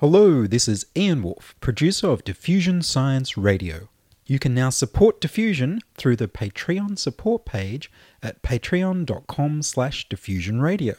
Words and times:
Hello, 0.00 0.46
this 0.46 0.68
is 0.68 0.86
Ian 0.96 1.24
Wolfe, 1.24 1.56
producer 1.58 2.06
of 2.06 2.22
Diffusion 2.22 2.82
Science 2.82 3.36
Radio. 3.36 3.88
You 4.26 4.38
can 4.38 4.54
now 4.54 4.70
support 4.70 5.20
Diffusion 5.20 5.80
through 5.96 6.14
the 6.14 6.28
Patreon 6.28 6.96
support 6.96 7.44
page 7.44 7.90
at 8.22 8.40
patreon.com 8.40 9.62
slash 9.62 10.08
diffusionradio. 10.08 10.94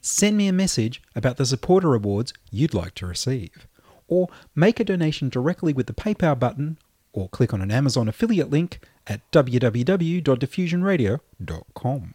Send 0.00 0.36
me 0.36 0.48
a 0.48 0.52
message 0.52 1.00
about 1.14 1.36
the 1.36 1.46
supporter 1.46 1.94
awards 1.94 2.32
you'd 2.50 2.74
like 2.74 2.96
to 2.96 3.06
receive, 3.06 3.68
or 4.08 4.26
make 4.56 4.80
a 4.80 4.84
donation 4.84 5.28
directly 5.28 5.72
with 5.72 5.86
the 5.86 5.94
PayPal 5.94 6.36
button, 6.36 6.78
or 7.12 7.28
click 7.28 7.54
on 7.54 7.62
an 7.62 7.70
Amazon 7.70 8.08
affiliate 8.08 8.50
link 8.50 8.80
at 9.06 9.20
www.diffusionradio.com. 9.30 12.14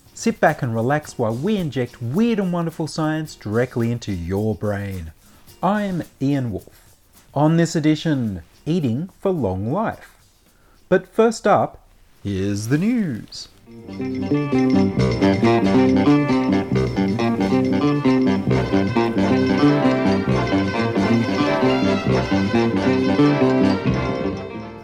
Sit 0.21 0.39
back 0.39 0.61
and 0.61 0.75
relax 0.75 1.17
while 1.17 1.33
we 1.33 1.57
inject 1.57 1.99
weird 1.99 2.37
and 2.37 2.53
wonderful 2.53 2.85
science 2.85 3.33
directly 3.33 3.91
into 3.91 4.11
your 4.11 4.53
brain. 4.53 5.13
I'm 5.63 6.03
Ian 6.21 6.51
Wolfe. 6.51 6.95
On 7.33 7.57
this 7.57 7.75
edition, 7.75 8.43
eating 8.63 9.09
for 9.19 9.31
long 9.31 9.73
life. 9.73 10.15
But 10.89 11.07
first 11.07 11.47
up, 11.47 11.87
here's 12.23 12.67
the 12.67 12.77
news. 12.77 13.47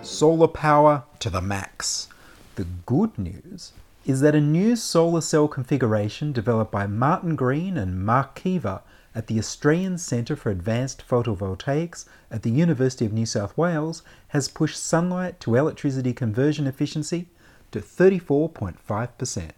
Solar 0.02 0.48
power 0.48 1.04
to 1.20 1.30
the 1.30 1.42
max. 1.42 2.08
The 2.56 2.66
good 2.88 3.16
news 3.20 3.74
is 4.08 4.22
that 4.22 4.34
a 4.34 4.40
new 4.40 4.74
solar 4.74 5.20
cell 5.20 5.50
configuration 5.50 6.32
developed 6.32 6.72
by 6.72 6.88
Martin 6.88 7.36
Green 7.36 7.76
and 7.76 8.06
Mark 8.06 8.40
Keevers 8.40 8.82
at 9.14 9.28
the 9.28 9.38
Australian 9.38 9.98
Centre 9.98 10.38
for 10.38 10.50
Advanced 10.50 11.04
Photovoltaics 11.06 12.06
at 12.32 12.42
the 12.42 12.50
University 12.50 13.06
of 13.06 13.12
New 13.12 13.26
South 13.26 13.58
Wales 13.58 14.04
has 14.30 14.48
pushed 14.48 14.82
sunlight 14.82 15.42
to 15.42 15.56
electricity 15.56 16.14
conversion 16.14 16.68
efficiency 16.68 17.28
to 17.72 17.82
34.5%, 17.82 19.50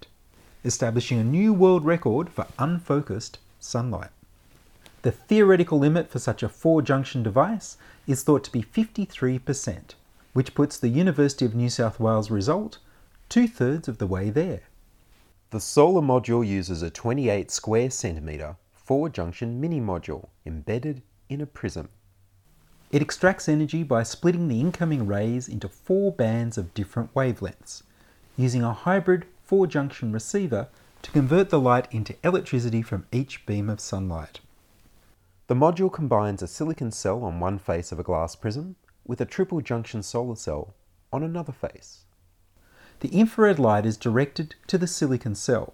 establishing 0.65 1.19
a 1.19 1.23
new 1.23 1.53
world 1.53 1.85
record 1.85 2.31
for 2.31 2.47
unfocused 2.57 3.37
sunlight. 3.59 4.09
The 5.03 5.11
theoretical 5.11 5.77
limit 5.77 6.09
for 6.09 6.17
such 6.17 6.41
a 6.41 6.49
four 6.49 6.81
junction 6.81 7.21
device 7.21 7.77
is 8.07 8.23
thought 8.23 8.43
to 8.45 8.51
be 8.51 8.63
53%, 8.63 9.93
which 10.33 10.55
puts 10.55 10.79
the 10.79 10.89
University 10.89 11.45
of 11.45 11.53
New 11.53 11.69
South 11.69 11.99
Wales 11.99 12.31
result 12.31 12.79
two 13.29 13.47
thirds 13.47 13.87
of 13.87 13.99
the 13.99 14.07
way 14.07 14.31
there. 14.31 14.63
The 15.51 15.59
solar 15.59 16.01
module 16.01 16.45
uses 16.45 16.81
a 16.81 16.89
28 16.89 17.51
square 17.51 17.89
centimetre 17.91 18.55
four 18.73 19.07
junction 19.07 19.61
mini 19.61 19.79
module 19.79 20.29
embedded 20.47 21.03
in 21.29 21.39
a 21.39 21.45
prism. 21.45 21.89
It 22.91 23.03
extracts 23.03 23.47
energy 23.47 23.83
by 23.83 24.01
splitting 24.01 24.47
the 24.47 24.59
incoming 24.59 25.05
rays 25.05 25.47
into 25.47 25.69
four 25.69 26.11
bands 26.11 26.57
of 26.57 26.73
different 26.73 27.13
wavelengths, 27.13 27.83
using 28.35 28.63
a 28.63 28.73
hybrid 28.73 29.27
four 29.43 29.67
junction 29.67 30.11
receiver 30.11 30.67
to 31.03 31.11
convert 31.11 31.51
the 31.51 31.59
light 31.59 31.87
into 31.91 32.15
electricity 32.23 32.81
from 32.81 33.05
each 33.11 33.45
beam 33.45 33.69
of 33.69 33.79
sunlight. 33.79 34.39
The 35.45 35.55
module 35.55 35.93
combines 35.93 36.41
a 36.41 36.47
silicon 36.47 36.91
cell 36.91 37.23
on 37.23 37.39
one 37.39 37.59
face 37.59 37.91
of 37.91 37.99
a 37.99 38.03
glass 38.03 38.35
prism 38.35 38.75
with 39.05 39.21
a 39.21 39.25
triple 39.25 39.61
junction 39.61 40.01
solar 40.01 40.35
cell 40.35 40.73
on 41.13 41.21
another 41.21 41.53
face. 41.53 42.05
The 43.01 43.09
infrared 43.09 43.59
light 43.59 43.85
is 43.85 43.95
directed 43.95 44.55
to 44.67 44.77
the 44.77 44.87
silicon 44.87 45.35
cell. 45.35 45.73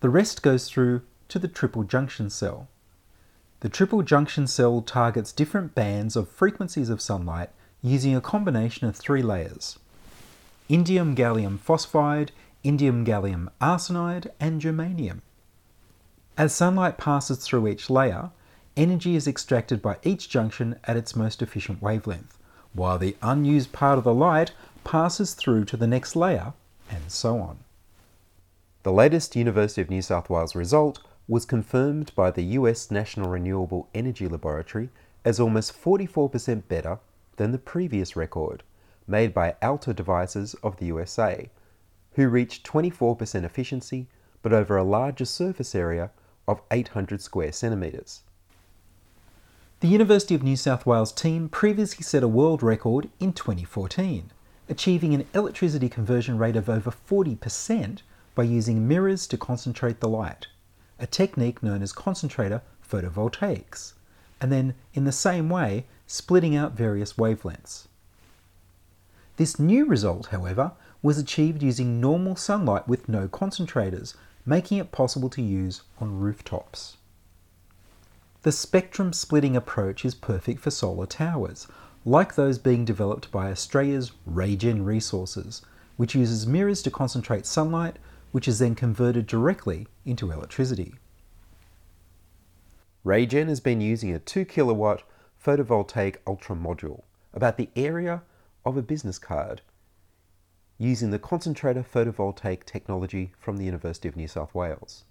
The 0.00 0.10
rest 0.10 0.42
goes 0.42 0.68
through 0.68 1.02
to 1.28 1.38
the 1.38 1.48
triple 1.48 1.82
junction 1.82 2.30
cell. 2.30 2.68
The 3.60 3.68
triple 3.68 4.02
junction 4.02 4.46
cell 4.46 4.82
targets 4.82 5.32
different 5.32 5.74
bands 5.74 6.14
of 6.14 6.28
frequencies 6.28 6.90
of 6.90 7.00
sunlight 7.00 7.50
using 7.82 8.14
a 8.14 8.20
combination 8.20 8.86
of 8.86 8.96
three 8.96 9.22
layers 9.22 9.78
indium 10.70 11.14
gallium 11.14 11.58
phosphide, 11.58 12.30
indium 12.64 13.04
gallium 13.04 13.48
arsenide, 13.60 14.30
and 14.40 14.62
germanium. 14.62 15.20
As 16.38 16.54
sunlight 16.54 16.96
passes 16.96 17.38
through 17.38 17.68
each 17.68 17.90
layer, 17.90 18.30
energy 18.76 19.14
is 19.14 19.28
extracted 19.28 19.82
by 19.82 19.98
each 20.02 20.28
junction 20.28 20.76
at 20.84 20.96
its 20.96 21.14
most 21.14 21.42
efficient 21.42 21.82
wavelength, 21.82 22.38
while 22.72 22.98
the 22.98 23.16
unused 23.20 23.72
part 23.72 23.98
of 23.98 24.04
the 24.04 24.14
light 24.14 24.52
passes 24.84 25.34
through 25.34 25.64
to 25.66 25.76
the 25.76 25.86
next 25.86 26.14
layer, 26.14 26.52
and 26.90 27.10
so 27.10 27.38
on. 27.38 27.58
The 28.82 28.92
latest 28.92 29.34
University 29.34 29.80
of 29.80 29.90
New 29.90 30.02
South 30.02 30.28
Wales 30.28 30.54
result 30.54 31.00
was 31.26 31.46
confirmed 31.46 32.12
by 32.14 32.30
the 32.30 32.44
US 32.58 32.90
National 32.90 33.30
Renewable 33.30 33.88
Energy 33.94 34.28
Laboratory 34.28 34.90
as 35.24 35.40
almost 35.40 35.72
44% 35.72 36.68
better 36.68 36.98
than 37.36 37.52
the 37.52 37.58
previous 37.58 38.14
record, 38.14 38.62
made 39.06 39.32
by 39.32 39.56
Alta 39.62 39.94
Devices 39.94 40.54
of 40.62 40.76
the 40.76 40.86
USA, 40.86 41.50
who 42.12 42.28
reached 42.28 42.66
24% 42.66 43.44
efficiency 43.44 44.06
but 44.42 44.52
over 44.52 44.76
a 44.76 44.84
larger 44.84 45.24
surface 45.24 45.74
area 45.74 46.10
of 46.46 46.60
800 46.70 47.22
square 47.22 47.52
centimetres. 47.52 48.20
The 49.80 49.88
University 49.88 50.34
of 50.34 50.42
New 50.42 50.56
South 50.56 50.86
Wales 50.86 51.12
team 51.12 51.48
previously 51.48 52.02
set 52.02 52.22
a 52.22 52.28
world 52.28 52.62
record 52.62 53.08
in 53.18 53.32
2014, 53.32 54.30
achieving 54.68 55.14
an 55.14 55.26
electricity 55.34 55.88
conversion 55.88 56.38
rate 56.38 56.56
of 56.56 56.68
over 56.68 56.90
40% 56.90 58.00
by 58.34 58.42
using 58.42 58.88
mirrors 58.88 59.26
to 59.26 59.36
concentrate 59.36 60.00
the 60.00 60.08
light, 60.08 60.46
a 60.98 61.06
technique 61.06 61.62
known 61.62 61.82
as 61.82 61.92
concentrator 61.92 62.62
photovoltaics, 62.88 63.92
and 64.40 64.50
then, 64.50 64.74
in 64.92 65.04
the 65.04 65.12
same 65.12 65.48
way, 65.48 65.86
splitting 66.06 66.56
out 66.56 66.72
various 66.72 67.14
wavelengths. 67.14 67.86
This 69.36 69.58
new 69.58 69.84
result, 69.86 70.26
however, 70.26 70.72
was 71.02 71.18
achieved 71.18 71.62
using 71.62 72.00
normal 72.00 72.36
sunlight 72.36 72.88
with 72.88 73.08
no 73.08 73.28
concentrators, 73.28 74.14
making 74.46 74.78
it 74.78 74.92
possible 74.92 75.28
to 75.30 75.42
use 75.42 75.82
on 75.98 76.18
rooftops. 76.18 76.96
The 78.42 78.52
spectrum 78.52 79.12
splitting 79.12 79.56
approach 79.56 80.04
is 80.04 80.14
perfect 80.14 80.60
for 80.60 80.70
solar 80.70 81.06
towers, 81.06 81.66
like 82.04 82.34
those 82.34 82.58
being 82.58 82.84
developed 82.84 83.30
by 83.30 83.50
Australia's 83.50 84.12
RayGen 84.30 84.84
Resources, 84.84 85.62
which 85.96 86.14
uses 86.14 86.46
mirrors 86.46 86.82
to 86.82 86.90
concentrate 86.90 87.46
sunlight, 87.46 87.96
which 88.32 88.48
is 88.48 88.58
then 88.58 88.74
converted 88.74 89.26
directly 89.26 89.86
into 90.04 90.30
electricity. 90.30 90.94
RayGen 93.04 93.48
has 93.48 93.60
been 93.60 93.80
using 93.80 94.12
a 94.12 94.18
2 94.18 94.44
kilowatt 94.44 95.02
photovoltaic 95.42 96.16
ultra 96.26 96.56
module, 96.56 97.02
about 97.32 97.56
the 97.56 97.68
area 97.76 98.22
of 98.64 98.76
a 98.76 98.82
business 98.82 99.18
card, 99.18 99.60
using 100.78 101.10
the 101.10 101.18
concentrator 101.18 101.84
photovoltaic 101.84 102.64
technology 102.64 103.32
from 103.38 103.56
the 103.56 103.64
University 103.64 104.08
of 104.08 104.16
New 104.16 104.28
South 104.28 104.54
Wales. 104.54 105.04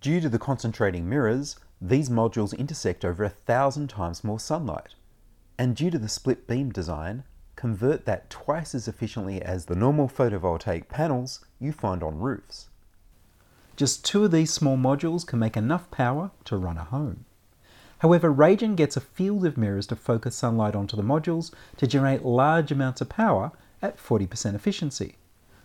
Due 0.00 0.20
to 0.20 0.28
the 0.28 0.38
concentrating 0.38 1.08
mirrors, 1.08 1.56
these 1.80 2.08
modules 2.08 2.56
intersect 2.56 3.04
over 3.04 3.24
a 3.24 3.28
thousand 3.28 3.88
times 3.88 4.24
more 4.24 4.40
sunlight, 4.40 4.94
and 5.58 5.76
due 5.76 5.90
to 5.90 5.98
the 5.98 6.08
split 6.08 6.46
beam 6.46 6.70
design, 6.70 7.24
convert 7.54 8.04
that 8.04 8.30
twice 8.30 8.74
as 8.74 8.86
efficiently 8.86 9.42
as 9.42 9.66
the 9.66 9.74
normal 9.74 10.08
photovoltaic 10.08 10.88
panels 10.88 11.44
you 11.58 11.72
find 11.72 12.02
on 12.02 12.18
roofs. 12.18 12.68
Just 13.76 14.04
two 14.04 14.24
of 14.24 14.30
these 14.30 14.52
small 14.52 14.76
modules 14.76 15.26
can 15.26 15.38
make 15.38 15.56
enough 15.56 15.90
power 15.90 16.30
to 16.44 16.56
run 16.56 16.78
a 16.78 16.84
home. 16.84 17.24
However, 17.98 18.32
RayGen 18.32 18.76
gets 18.76 18.96
a 18.96 19.00
field 19.00 19.44
of 19.44 19.56
mirrors 19.56 19.86
to 19.88 19.96
focus 19.96 20.36
sunlight 20.36 20.74
onto 20.74 20.96
the 20.96 21.02
modules 21.02 21.52
to 21.78 21.86
generate 21.86 22.24
large 22.24 22.70
amounts 22.70 23.00
of 23.00 23.08
power 23.08 23.52
at 23.82 23.98
40% 23.98 24.54
efficiency. 24.54 25.16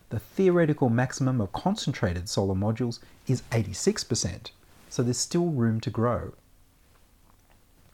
The 0.09 0.19
theoretical 0.19 0.89
maximum 0.89 1.39
of 1.39 1.53
concentrated 1.53 2.27
solar 2.27 2.55
modules 2.55 2.99
is 3.27 3.43
86%, 3.51 4.51
so 4.91 5.01
there's 5.01 5.17
still 5.17 5.47
room 5.47 5.79
to 5.79 5.89
grow. 5.89 6.33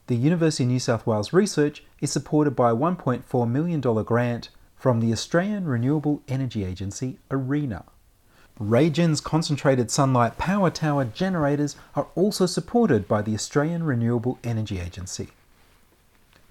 The 0.08 0.16
University 0.16 0.64
of 0.64 0.70
New 0.70 0.80
South 0.80 1.06
Wales 1.06 1.32
research 1.32 1.84
is 2.02 2.12
supported 2.12 2.56
by 2.56 2.72
a 2.72 2.76
$1.4 2.76 3.50
million 3.50 3.82
grant 3.82 4.50
from 4.76 5.00
the 5.00 5.12
Australian 5.12 5.66
Renewable 5.66 6.22
Energy 6.28 6.64
Agency, 6.64 7.20
ARENA. 7.30 7.84
RayGen's 8.60 9.22
concentrated 9.22 9.92
sunlight 9.92 10.38
power 10.38 10.72
tower 10.72 11.06
generators 11.06 11.76
are 11.96 12.08
also 12.16 12.48
supported 12.48 13.08
by 13.08 13.22
the 13.22 13.36
Australian 13.36 13.84
Renewable 13.84 14.40
Energy 14.44 14.80
Agency. 14.80 15.28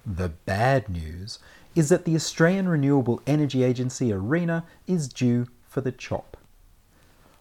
The 0.05 0.29
bad 0.29 0.87
news 0.87 1.39
is 1.75 1.89
that 1.89 2.05
the 2.05 2.15
Australian 2.15 2.69
Renewable 2.69 3.21
Energy 3.27 3.63
Agency 3.63 4.13
ARENA 4.13 4.63
is 4.87 5.09
due 5.09 5.47
for 5.67 5.81
the 5.81 5.91
chop. 5.91 6.36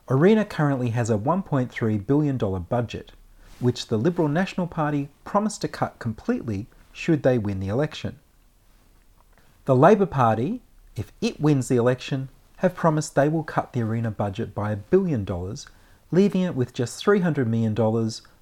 ARENA 0.09 0.45
currently 0.45 0.91
has 0.91 1.11
a 1.11 1.19
$1.3 1.19 2.07
billion 2.07 2.37
budget, 2.37 3.13
which 3.59 3.89
the 3.89 3.97
Liberal 3.97 4.29
National 4.29 4.69
Party 4.69 5.09
promised 5.25 5.61
to 5.63 5.69
cut 5.69 5.99
completely 5.99 6.67
should 6.93 7.23
they 7.23 7.39
win 7.39 7.59
the 7.59 7.69
election. 7.69 8.19
The 9.65 9.75
Labor 9.75 10.07
Party, 10.07 10.63
if 10.95 11.11
it 11.21 11.41
wins 11.41 11.67
the 11.67 11.77
election, 11.77 12.29
have 12.59 12.77
promised 12.77 13.15
they 13.15 13.29
will 13.29 13.43
cut 13.43 13.73
the 13.73 13.81
ARENA 13.81 14.13
budget 14.13 14.55
by 14.55 14.71
a 14.71 14.77
billion 14.77 15.25
dollars, 15.25 15.67
leaving 16.13 16.43
it 16.43 16.55
with 16.55 16.73
just 16.73 17.05
$300 17.05 17.47
million, 17.47 17.75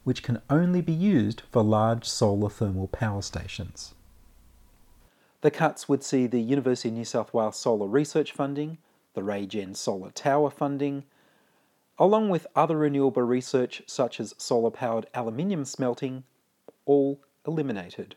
which 0.04 0.22
can 0.22 0.42
only 0.50 0.82
be 0.82 0.92
used 0.92 1.42
for 1.50 1.62
large 1.62 2.04
solar 2.04 2.50
thermal 2.50 2.88
power 2.88 3.22
stations. 3.22 3.94
The 5.40 5.50
cuts 5.50 5.88
would 5.88 6.04
see 6.04 6.26
the 6.26 6.42
University 6.42 6.90
of 6.90 6.94
New 6.94 7.04
South 7.06 7.32
Wales 7.32 7.58
solar 7.58 7.86
research 7.86 8.32
funding, 8.32 8.76
the 9.14 9.22
RayGen 9.22 9.74
solar 9.76 10.10
tower 10.10 10.50
funding, 10.50 11.04
along 11.98 12.28
with 12.28 12.46
other 12.56 12.76
renewable 12.76 13.22
research 13.22 13.82
such 13.86 14.18
as 14.18 14.34
solar 14.38 14.70
powered 14.70 15.06
aluminium 15.14 15.64
smelting, 15.64 16.24
all 16.84 17.20
eliminated. 17.46 18.16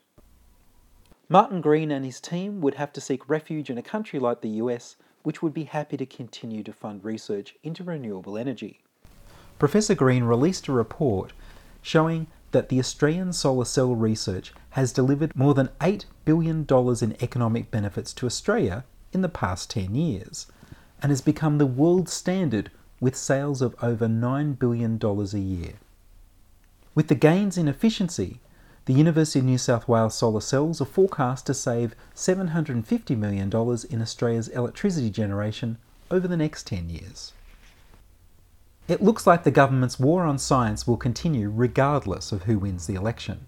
Martin 1.30 1.62
Green 1.62 1.92
and 1.92 2.06
his 2.06 2.22
team 2.22 2.62
would 2.62 2.76
have 2.76 2.94
to 2.94 3.02
seek 3.02 3.30
refuge 3.30 3.70
in 3.70 3.78
a 3.78 3.84
country 3.84 4.20
like 4.20 4.42
the 4.42 4.62
US 4.62 4.96
which 5.24 5.42
would 5.42 5.54
be 5.54 5.66
happy 5.66 5.98
to 5.98 6.06
continue 6.06 6.64
to 6.64 6.72
fund 6.72 7.04
research 7.04 7.56
into 7.62 7.84
renewable 7.84 8.38
energy. 8.38 8.80
Professor 9.60 9.94
Green 9.94 10.24
released 10.24 10.68
a 10.68 10.72
report 10.72 11.34
showing 11.82 12.28
that 12.52 12.70
the 12.70 12.80
Australian 12.80 13.34
solar 13.34 13.66
cell 13.66 13.94
research 13.94 14.54
has 14.72 14.94
delivered 14.94 15.36
more 15.36 15.54
than 15.54 15.70
$8 15.82 16.06
billion 16.24 16.66
in 16.70 17.18
economic 17.22 17.70
benefits 17.70 18.14
to 18.14 18.26
Australia 18.26 18.86
in 19.12 19.22
the 19.22 19.30
past 19.30 19.70
10 19.72 19.96
years 19.96 20.48
and 21.02 21.12
has 21.12 21.22
become 21.22 21.58
the 21.58 21.66
world 21.66 22.08
standard 22.08 22.72
with 23.00 23.16
sales 23.16 23.62
of 23.62 23.76
over 23.82 24.08
$9 24.08 24.58
billion 24.58 25.00
a 25.02 25.38
year. 25.38 25.74
With 26.96 27.08
the 27.08 27.16
gains 27.16 27.58
in 27.58 27.68
efficiency, 27.68 28.40
the 28.86 28.94
University 28.94 29.40
of 29.40 29.46
New 29.46 29.58
South 29.58 29.88
Wales 29.88 30.16
solar 30.16 30.42
cells 30.42 30.82
are 30.82 30.86
forecast 30.86 31.46
to 31.46 31.54
save 31.54 31.96
$750 32.16 33.18
million 33.18 33.52
in 33.90 34.02
Australia's 34.02 34.48
electricity 34.48 35.10
generation 35.10 35.78
over 36.10 36.28
the 36.28 36.38
next 36.38 36.66
10 36.68 36.90
years. 36.90 37.34
It 38.88 39.04
looks 39.04 39.28
like 39.28 39.44
the 39.44 39.52
government's 39.52 40.00
war 40.00 40.24
on 40.24 40.38
science 40.38 40.88
will 40.88 40.96
continue 40.96 41.52
regardless 41.54 42.32
of 42.32 42.44
who 42.44 42.58
wins 42.58 42.88
the 42.88 42.96
election. 42.96 43.46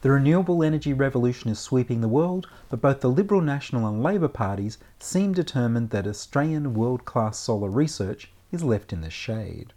The 0.00 0.12
renewable 0.12 0.62
energy 0.62 0.92
revolution 0.92 1.50
is 1.50 1.58
sweeping 1.58 2.00
the 2.00 2.06
world, 2.06 2.46
but 2.70 2.80
both 2.80 3.00
the 3.00 3.10
Liberal 3.10 3.40
National 3.40 3.88
and 3.88 4.00
Labor 4.00 4.28
parties 4.28 4.78
seem 5.00 5.32
determined 5.32 5.90
that 5.90 6.06
Australian 6.06 6.74
world 6.74 7.04
class 7.04 7.36
solar 7.36 7.68
research 7.68 8.30
is 8.52 8.62
left 8.64 8.92
in 8.92 9.00
the 9.00 9.10
shade. 9.10 9.72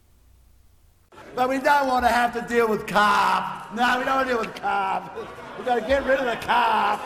But 1.35 1.50
we 1.50 1.59
don't 1.59 1.88
want 1.88 2.06
to 2.06 2.12
have 2.12 2.33
to 2.33 2.41
deal 2.53 2.68
with 2.68 2.88
carp. 2.88 3.73
No, 3.73 4.00
we 4.00 4.06
don't 4.06 4.15
want 4.15 4.27
to 4.27 4.33
deal 4.33 4.41
with 4.41 4.56
carp. 4.56 5.15
We've 5.57 5.65
got 5.65 5.75
to 5.75 5.81
get 5.81 6.06
rid 6.06 6.19
of 6.19 6.25
the 6.25 6.45
carp. 6.45 7.01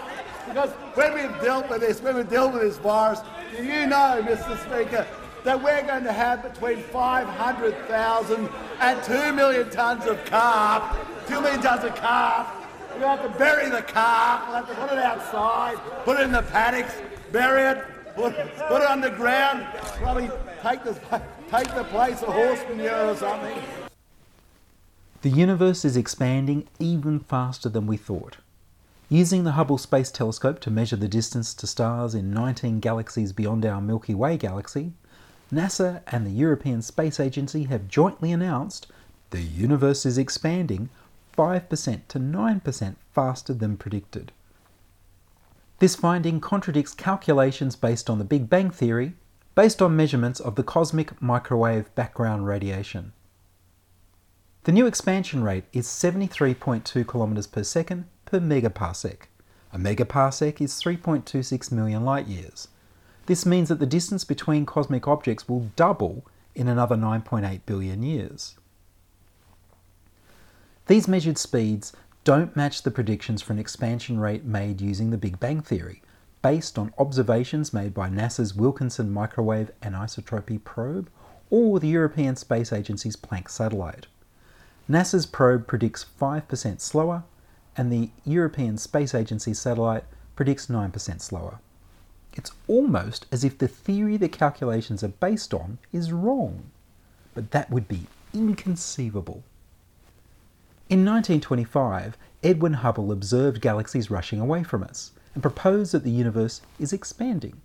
Because 0.47 0.69
when 0.95 1.13
we've 1.13 1.41
dealt 1.41 1.69
with 1.69 1.81
this, 1.81 2.01
when 2.01 2.15
we've 2.15 2.29
dealt 2.29 2.53
with 2.53 2.62
this 2.62 2.77
virus, 2.77 3.19
do 3.56 3.63
you 3.63 3.85
know, 3.88 4.21
Mr. 4.23 4.57
Speaker, 4.59 5.07
that 5.44 5.62
we're 5.62 5.83
going 5.83 6.03
to 6.03 6.12
have 6.12 6.41
between 6.41 6.81
500,000 6.81 8.50
and 8.79 9.03
2 9.03 9.33
million 9.33 9.69
tonnes 9.69 10.06
of 10.07 10.23
carp, 10.25 10.95
2 11.27 11.41
million 11.41 11.61
tonnes 11.61 11.83
of 11.83 11.95
carp. 11.95 12.47
We'll 12.97 13.09
have 13.09 13.23
to 13.23 13.38
bury 13.38 13.69
the 13.69 13.81
carp, 13.81 14.47
we'll 14.47 14.57
have 14.57 14.69
to 14.69 14.75
put 14.75 14.94
it 14.94 15.00
outside, 15.00 15.77
put 16.03 16.19
it 16.19 16.23
in 16.23 16.31
the 16.31 16.44
paddocks, 16.44 16.95
bury 17.31 17.63
it, 17.63 17.83
put, 18.15 18.33
put 18.67 18.81
it 18.81 18.89
underground, 18.89 19.65
probably 19.97 20.29
take 20.62 20.83
the, 20.83 20.94
take 21.50 21.73
the 21.75 21.83
place 21.85 22.21
of 22.21 22.33
horse 22.33 22.63
manure 22.69 23.07
or 23.07 23.15
something. 23.15 23.62
The 25.21 25.29
universe 25.29 25.83
is 25.85 25.97
expanding 25.97 26.67
even 26.79 27.19
faster 27.19 27.69
than 27.69 27.88
we 27.88 27.97
thought. 27.97 28.38
Using 29.09 29.44
the 29.44 29.53
Hubble 29.53 29.77
Space 29.77 30.12
Telescope 30.12 30.59
to 30.62 30.71
measure 30.71 30.95
the 30.95 31.07
distance 31.07 31.53
to 31.56 31.67
stars 31.67 32.15
in 32.15 32.31
19 32.31 32.79
galaxies 32.79 33.33
beyond 33.33 33.65
our 33.65 33.81
Milky 33.81 34.15
Way 34.15 34.38
galaxy, 34.38 34.94
NASA 35.53 36.01
and 36.07 36.25
the 36.25 36.31
European 36.31 36.81
Space 36.81 37.19
Agency 37.19 37.63
have 37.65 37.88
jointly 37.88 38.31
announced 38.31 38.88
the 39.29 39.41
universe 39.41 40.06
is 40.06 40.18
expanding 40.18 40.89
5% 41.38 42.01
to 42.07 42.19
9% 42.19 42.95
faster 43.13 43.53
than 43.53 43.77
predicted. 43.77 44.31
This 45.80 45.95
finding 45.95 46.39
contradicts 46.39 46.94
calculations 46.94 47.75
based 47.75 48.10
on 48.10 48.18
the 48.18 48.24
Big 48.24 48.50
Bang 48.50 48.69
Theory, 48.69 49.13
based 49.56 49.81
on 49.81 49.95
measurements 49.95 50.39
of 50.39 50.56
the 50.56 50.63
cosmic 50.63 51.22
microwave 51.22 51.94
background 51.95 52.48
radiation. 52.48 53.12
The 54.63 54.72
new 54.72 54.88
expansion 54.88 55.44
rate 55.44 55.66
is 55.74 55.88
73.2 55.88 57.06
kilometers 57.06 57.48
per 57.48 57.63
second 57.63 58.06
per 58.25 58.39
megaparsec. 58.39 59.27
A 59.74 59.77
megaparsec 59.77 60.62
is 60.62 60.81
3.26 60.81 61.72
million 61.72 62.06
light 62.06 62.28
years. 62.28 62.69
This 63.25 63.45
means 63.45 63.69
that 63.69 63.80
the 63.80 63.86
distance 63.86 64.24
between 64.24 64.66
cosmic 64.66 65.07
objects 65.07 65.50
will 65.50 65.71
double 65.75 66.25
in 66.56 66.68
another 66.68 66.95
9.8 66.95 67.62
billion 67.66 68.01
years. 68.01 68.56
These 70.88 71.07
measured 71.07 71.38
speeds 71.38 71.94
don't 72.25 72.56
match 72.56 72.81
the 72.81 72.89
predictions 72.89 73.44
for 73.44 73.54
an 73.54 73.60
expansion 73.60 74.19
rate 74.19 74.44
made 74.44 74.81
using 74.81 75.12
the 75.12 75.18
Big 75.18 75.39
Bang 75.39 75.62
Theory, 75.62 76.01
based 76.42 76.75
on 76.80 76.92
observations 76.98 77.72
made 77.72 77.94
by 77.94 78.10
NASA's 78.10 78.56
Wilkinson 78.56 79.13
Microwave 79.13 79.69
Anisotropy 79.83 80.62
Probe 80.63 81.07
or 81.51 81.80
the 81.80 81.88
European 81.88 82.36
Space 82.36 82.74
Agency's 82.74 83.16
Planck 83.16 83.48
satellite. 83.48 84.07
NASA's 84.89 85.27
probe 85.27 85.68
predicts 85.68 86.04
5% 86.19 86.81
slower, 86.81 87.24
and 87.77 87.92
the 87.92 88.10
European 88.25 88.80
Space 88.80 89.13
Agency 89.13 89.54
satellite 89.54 90.06
predicts 90.36 90.66
9% 90.66 91.21
slower. 91.21 91.60
It's 92.33 92.51
almost 92.68 93.28
as 93.31 93.44
if 93.44 93.60
the 93.60 93.68
theory 93.68 94.18
the 94.18 94.30
calculations 94.30 95.04
are 95.04 95.10
based 95.10 95.54
on 95.54 95.78
is 95.94 96.12
wrong, 96.12 96.71
but 97.36 97.51
that 97.51 97.69
would 97.69 97.88
be 97.88 98.07
inconceivable. 98.33 99.44
In 100.87 100.99
1925, 100.99 102.15
Edwin 102.44 102.73
Hubble 102.73 103.11
observed 103.11 103.59
galaxies 103.59 104.11
rushing 104.11 104.39
away 104.39 104.61
from 104.61 104.83
us 104.83 105.13
and 105.33 105.42
proposed 105.42 105.92
that 105.94 106.04
the 106.04 106.11
universe 106.11 106.61
is 106.77 106.94
expanding. 106.94 107.59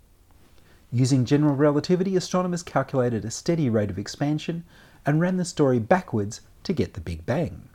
Using 0.91 1.27
general 1.27 1.55
relativity, 1.55 2.17
astronomers 2.17 2.63
calculated 2.63 3.27
a 3.27 3.31
steady 3.31 3.69
rate 3.69 3.91
of 3.91 3.99
expansion 3.99 4.65
and 5.05 5.21
ran 5.21 5.37
the 5.37 5.45
story 5.45 5.79
backwards 5.79 6.41
to 6.63 6.73
get 6.73 6.95
the 6.95 7.01
Big 7.03 7.27
Bang, 7.27 7.69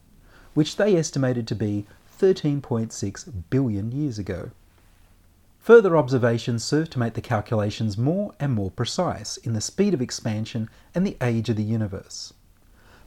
which 0.55 0.77
they 0.77 0.95
estimated 0.95 1.47
to 1.47 1.55
be 1.55 1.85
13.6 2.19 3.43
billion 3.51 3.91
years 3.91 4.17
ago. 4.17 4.49
Further 5.59 5.95
observations 5.95 6.63
served 6.63 6.91
to 6.93 6.99
make 6.99 7.13
the 7.13 7.21
calculations 7.21 7.99
more 7.99 8.33
and 8.39 8.51
more 8.51 8.71
precise 8.71 9.37
in 9.37 9.53
the 9.53 9.61
speed 9.61 9.93
of 9.93 10.01
expansion 10.01 10.69
and 10.95 11.05
the 11.05 11.17
age 11.21 11.49
of 11.49 11.55
the 11.55 11.63
universe. 11.63 12.33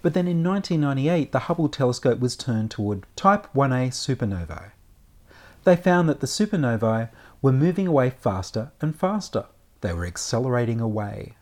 But 0.00 0.14
then 0.14 0.28
in 0.28 0.44
1998, 0.44 1.32
the 1.32 1.38
Hubble 1.40 1.68
telescope 1.68 2.20
was 2.20 2.36
turned 2.36 2.70
toward 2.70 3.04
Type 3.16 3.52
1a 3.52 3.88
supernovae. 3.88 4.70
They 5.64 5.76
found 5.76 6.08
that 6.08 6.20
the 6.20 6.26
supernovae 6.26 7.10
were 7.42 7.52
moving 7.52 7.86
away 7.86 8.10
faster 8.10 8.70
and 8.80 8.94
faster. 8.94 9.46
They 9.80 9.92
were 9.92 10.06
accelerating 10.06 10.80
away. 10.80 11.34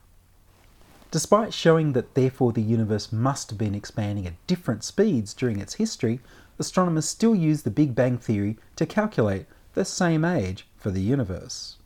Despite 1.10 1.54
showing 1.54 1.92
that 1.92 2.14
therefore 2.14 2.52
the 2.52 2.62
universe 2.62 3.12
must 3.12 3.50
have 3.50 3.58
been 3.58 3.74
expanding 3.74 4.26
at 4.26 4.46
different 4.46 4.84
speeds 4.84 5.34
during 5.34 5.60
its 5.60 5.74
history, 5.74 6.20
astronomers 6.58 7.08
still 7.08 7.34
use 7.34 7.62
the 7.62 7.70
Big 7.70 7.94
Bang 7.94 8.18
Theory 8.18 8.58
to 8.76 8.86
calculate 8.86 9.46
the 9.74 9.84
same 9.84 10.24
age 10.24 10.66
for 10.76 10.90
the 10.90 11.00
universe. 11.00 11.76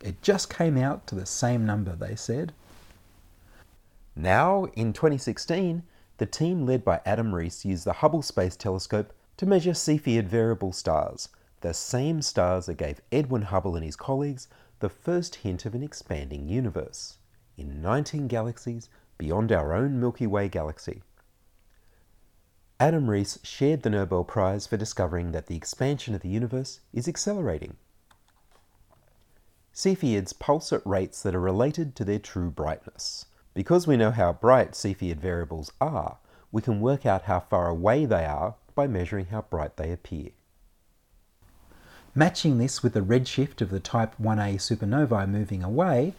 It 0.00 0.22
just 0.22 0.52
came 0.52 0.76
out 0.76 1.06
to 1.08 1.14
the 1.14 1.26
same 1.26 1.66
number, 1.66 1.94
they 1.96 2.14
said. 2.14 2.52
Now, 4.16 4.66
in 4.74 4.92
2016, 4.92 5.82
the 6.18 6.26
team 6.26 6.64
led 6.64 6.84
by 6.84 7.00
Adam 7.04 7.34
Riess 7.34 7.64
used 7.64 7.84
the 7.84 7.94
Hubble 7.94 8.22
Space 8.22 8.56
Telescope 8.56 9.12
to 9.36 9.46
measure 9.46 9.72
Cepheid 9.72 10.26
variable 10.26 10.72
stars, 10.72 11.28
the 11.60 11.74
same 11.74 12.22
stars 12.22 12.66
that 12.66 12.74
gave 12.74 13.00
Edwin 13.10 13.42
Hubble 13.42 13.74
and 13.74 13.84
his 13.84 13.96
colleagues 13.96 14.48
the 14.80 14.88
first 14.88 15.36
hint 15.36 15.64
of 15.64 15.74
an 15.74 15.82
expanding 15.82 16.48
universe 16.48 17.18
in 17.56 17.80
19 17.80 18.28
galaxies 18.28 18.88
beyond 19.18 19.50
our 19.50 19.72
own 19.72 19.98
Milky 19.98 20.26
Way 20.26 20.48
galaxy. 20.48 21.02
Adam 22.78 23.08
Riess 23.08 23.38
shared 23.44 23.82
the 23.82 23.90
Nobel 23.90 24.24
Prize 24.24 24.66
for 24.66 24.76
discovering 24.76 25.32
that 25.32 25.46
the 25.46 25.56
expansion 25.56 26.14
of 26.14 26.20
the 26.20 26.28
universe 26.28 26.80
is 26.92 27.08
accelerating. 27.08 27.76
Cepheids 29.72 30.38
pulse 30.38 30.72
at 30.72 30.86
rates 30.86 31.22
that 31.22 31.34
are 31.34 31.40
related 31.40 31.96
to 31.96 32.04
their 32.04 32.18
true 32.18 32.50
brightness. 32.50 33.26
Because 33.54 33.86
we 33.86 33.96
know 33.96 34.10
how 34.10 34.32
bright 34.32 34.72
Cepheid 34.72 35.16
variables 35.16 35.72
are, 35.80 36.18
we 36.50 36.60
can 36.60 36.80
work 36.80 37.06
out 37.06 37.22
how 37.22 37.40
far 37.40 37.68
away 37.68 38.04
they 38.04 38.24
are 38.24 38.56
by 38.74 38.88
measuring 38.88 39.26
how 39.26 39.42
bright 39.42 39.76
they 39.76 39.92
appear. 39.92 40.30
Matching 42.16 42.58
this 42.58 42.82
with 42.82 42.94
the 42.94 43.00
redshift 43.00 43.60
of 43.60 43.70
the 43.70 43.80
Type 43.80 44.14
1a 44.20 44.56
supernovae 44.56 45.28
moving 45.28 45.62
away, 45.62 46.14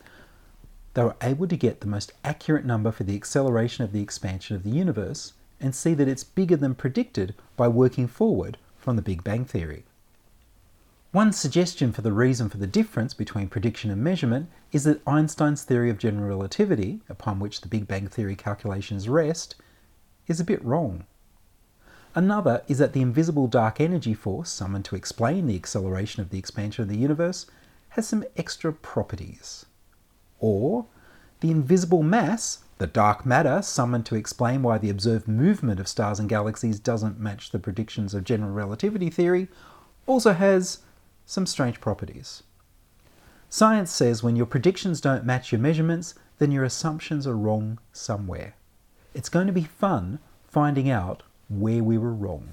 they 0.94 1.04
were 1.04 1.15
able 1.22 1.48
to 1.48 1.58
get 1.58 1.82
the 1.82 1.88
most 1.88 2.13
accurate 2.24 2.65
number 2.65 2.92
for 2.92 3.04
the 3.04 3.15
acceleration 3.15 3.84
of 3.84 3.92
the 3.92 4.01
expansion 4.01 4.56
of 4.56 4.63
the 4.63 4.70
universe 4.70 5.34
and 5.60 5.75
see 5.75 5.94
that 5.94 6.08
it's 6.08 6.24
bigger 6.24 6.56
than 6.56 6.75
predicted 6.75 7.36
by 7.58 7.68
working 7.68 8.08
forward 8.08 8.58
from 8.77 8.96
the 8.96 9.01
Big 9.01 9.24
Bang 9.24 9.44
Theory. 9.46 9.84
One 11.16 11.32
suggestion 11.32 11.94
for 11.94 12.02
the 12.02 12.12
reason 12.12 12.50
for 12.50 12.58
the 12.58 12.68
difference 12.68 13.14
between 13.14 13.48
prediction 13.48 13.90
and 13.90 14.04
measurement 14.04 14.50
is 14.74 14.84
that 14.84 15.02
Einstein's 15.08 15.64
theory 15.64 15.90
of 15.90 15.98
general 15.98 16.28
relativity, 16.28 17.00
upon 17.08 17.40
which 17.40 17.62
the 17.62 17.70
Big 17.70 17.88
Bang 17.88 18.10
Theory 18.10 18.36
calculations 18.36 19.08
rest, 19.08 19.56
is 20.28 20.42
a 20.42 20.44
bit 20.44 20.62
wrong. 20.62 21.06
Another 22.16 22.64
is 22.68 22.80
that 22.80 22.92
the 22.92 23.02
invisible 23.02 23.48
dark 23.48 23.80
energy 23.80 24.14
force 24.14 24.50
summoned 24.50 24.84
to 24.84 24.98
explain 24.98 25.48
the 25.48 25.56
acceleration 25.56 26.22
of 26.22 26.32
the 26.32 26.38
expansion 26.38 26.84
of 26.84 26.90
the 26.90 26.98
universe 26.98 27.46
has 27.92 28.06
some 28.06 28.26
extra 28.36 28.74
properties. 28.74 29.66
Or 30.42 30.86
the 31.40 31.50
invisible 31.50 32.04
mass, 32.04 32.66
the 32.78 32.88
dark 32.88 33.26
matter 33.26 33.62
summoned 33.62 34.06
to 34.08 34.16
explain 34.16 34.64
why 34.64 34.80
the 34.80 34.90
observed 34.90 35.30
movement 35.30 35.80
of 35.80 35.88
stars 35.88 36.20
and 36.20 36.28
galaxies 36.28 36.78
doesn't 36.78 37.22
match 37.22 37.52
the 37.52 37.60
predictions 37.60 38.14
of 38.14 38.26
general 38.26 38.52
relativity 38.52 39.10
theory, 39.10 39.48
also 40.08 40.34
has 40.34 40.80
some 41.25 41.46
strange 41.46 41.82
properties. 41.82 42.44
Science 43.50 43.91
says 43.91 44.24
when 44.24 44.36
your 44.36 44.46
predictions 44.46 45.00
don't 45.00 45.25
match 45.25 45.51
your 45.51 45.62
measurements, 45.62 46.15
then 46.39 46.51
your 46.51 46.63
assumptions 46.63 47.25
are 47.25 47.38
wrong 47.38 47.79
somewhere. 47.94 48.55
It's 49.13 49.29
going 49.29 49.48
to 49.48 49.53
be 49.53 49.63
fun 49.63 50.20
finding 50.48 50.89
out 50.89 51.24
where 51.48 51.84
we 51.84 51.98
were 51.98 52.13
wrong. 52.13 52.50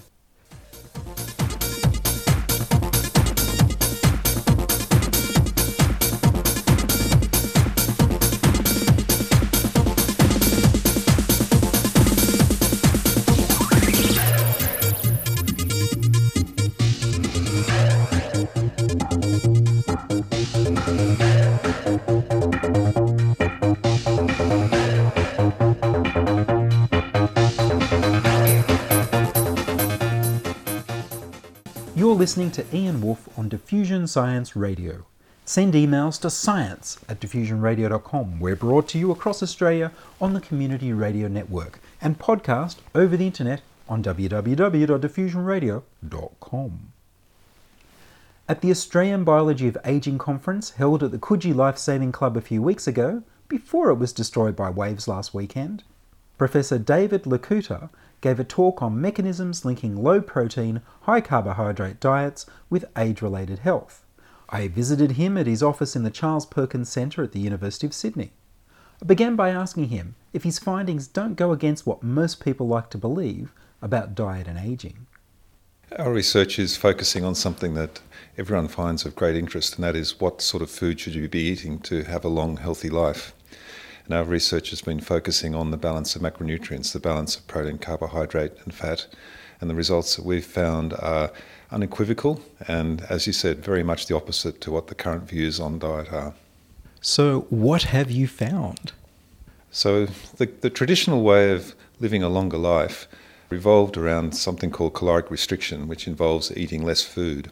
You're 32.12 32.18
listening 32.18 32.50
to 32.50 32.76
Ian 32.76 33.00
Wolfe 33.00 33.26
on 33.38 33.48
Diffusion 33.48 34.06
Science 34.06 34.54
Radio. 34.54 35.06
Send 35.46 35.72
emails 35.72 36.20
to 36.20 36.28
science 36.28 36.98
at 37.08 37.20
diffusionradio.com. 37.20 38.38
We're 38.38 38.54
brought 38.54 38.86
to 38.88 38.98
you 38.98 39.10
across 39.10 39.42
Australia 39.42 39.92
on 40.20 40.34
the 40.34 40.40
Community 40.42 40.92
Radio 40.92 41.26
Network 41.26 41.80
and 42.02 42.18
podcast 42.18 42.80
over 42.94 43.16
the 43.16 43.26
internet 43.26 43.62
on 43.88 44.02
www.diffusionradio.com. 44.02 46.92
At 48.46 48.60
the 48.60 48.70
Australian 48.70 49.24
Biology 49.24 49.68
of 49.68 49.78
Aging 49.82 50.18
conference 50.18 50.72
held 50.72 51.02
at 51.02 51.12
the 51.12 51.18
Coogee 51.18 51.54
Life 51.54 51.78
Saving 51.78 52.12
Club 52.12 52.36
a 52.36 52.42
few 52.42 52.60
weeks 52.60 52.86
ago, 52.86 53.22
before 53.48 53.88
it 53.88 53.94
was 53.94 54.12
destroyed 54.12 54.54
by 54.54 54.68
waves 54.68 55.08
last 55.08 55.32
weekend, 55.32 55.82
Professor 56.36 56.76
David 56.76 57.26
Le 57.26 57.38
Couteur 57.38 57.88
gave 58.22 58.40
a 58.40 58.44
talk 58.44 58.80
on 58.80 58.98
mechanisms 58.98 59.66
linking 59.66 60.02
low 60.02 60.22
protein, 60.22 60.80
high 61.02 61.20
carbohydrate 61.20 62.00
diets 62.00 62.46
with 62.70 62.86
age 62.96 63.20
related 63.20 63.58
health. 63.58 64.02
I 64.48 64.68
visited 64.68 65.12
him 65.12 65.36
at 65.36 65.46
his 65.46 65.62
office 65.62 65.94
in 65.94 66.04
the 66.04 66.10
Charles 66.10 66.46
Perkins 66.46 66.88
Centre 66.88 67.22
at 67.22 67.32
the 67.32 67.40
University 67.40 67.86
of 67.86 67.92
Sydney. 67.92 68.32
I 69.02 69.04
began 69.04 69.34
by 69.34 69.50
asking 69.50 69.88
him 69.88 70.14
if 70.32 70.44
his 70.44 70.58
findings 70.58 71.06
don't 71.06 71.34
go 71.34 71.52
against 71.52 71.86
what 71.86 72.02
most 72.02 72.42
people 72.42 72.68
like 72.68 72.88
to 72.90 72.98
believe 72.98 73.52
about 73.82 74.14
diet 74.14 74.46
and 74.46 74.58
aging. 74.58 75.06
Our 75.98 76.12
research 76.12 76.58
is 76.58 76.76
focusing 76.76 77.24
on 77.24 77.34
something 77.34 77.74
that 77.74 78.00
everyone 78.38 78.68
finds 78.68 79.04
of 79.04 79.16
great 79.16 79.36
interest, 79.36 79.74
and 79.74 79.84
that 79.84 79.96
is 79.96 80.20
what 80.20 80.40
sort 80.40 80.62
of 80.62 80.70
food 80.70 81.00
should 81.00 81.14
you 81.14 81.28
be 81.28 81.40
eating 81.40 81.80
to 81.80 82.04
have 82.04 82.24
a 82.24 82.28
long, 82.28 82.56
healthy 82.58 82.88
life. 82.88 83.34
And 84.04 84.14
our 84.14 84.24
research 84.24 84.70
has 84.70 84.82
been 84.82 85.00
focusing 85.00 85.54
on 85.54 85.70
the 85.70 85.76
balance 85.76 86.16
of 86.16 86.22
macronutrients, 86.22 86.92
the 86.92 87.00
balance 87.00 87.36
of 87.36 87.46
protein, 87.46 87.78
carbohydrate, 87.78 88.52
and 88.64 88.74
fat. 88.74 89.06
And 89.60 89.70
the 89.70 89.74
results 89.74 90.16
that 90.16 90.24
we've 90.24 90.44
found 90.44 90.92
are 90.94 91.30
unequivocal 91.70 92.40
and, 92.66 93.02
as 93.02 93.26
you 93.26 93.32
said, 93.32 93.64
very 93.64 93.82
much 93.82 94.06
the 94.06 94.16
opposite 94.16 94.60
to 94.62 94.72
what 94.72 94.88
the 94.88 94.94
current 94.94 95.28
views 95.28 95.60
on 95.60 95.78
diet 95.78 96.12
are. 96.12 96.34
So, 97.00 97.46
what 97.50 97.84
have 97.84 98.10
you 98.10 98.28
found? 98.28 98.92
So, 99.70 100.06
the, 100.36 100.46
the 100.46 100.70
traditional 100.70 101.22
way 101.22 101.52
of 101.52 101.74
living 101.98 102.22
a 102.22 102.28
longer 102.28 102.58
life 102.58 103.08
revolved 103.48 103.96
around 103.96 104.36
something 104.36 104.70
called 104.70 104.94
caloric 104.94 105.30
restriction, 105.30 105.88
which 105.88 106.06
involves 106.06 106.56
eating 106.56 106.84
less 106.84 107.02
food. 107.02 107.50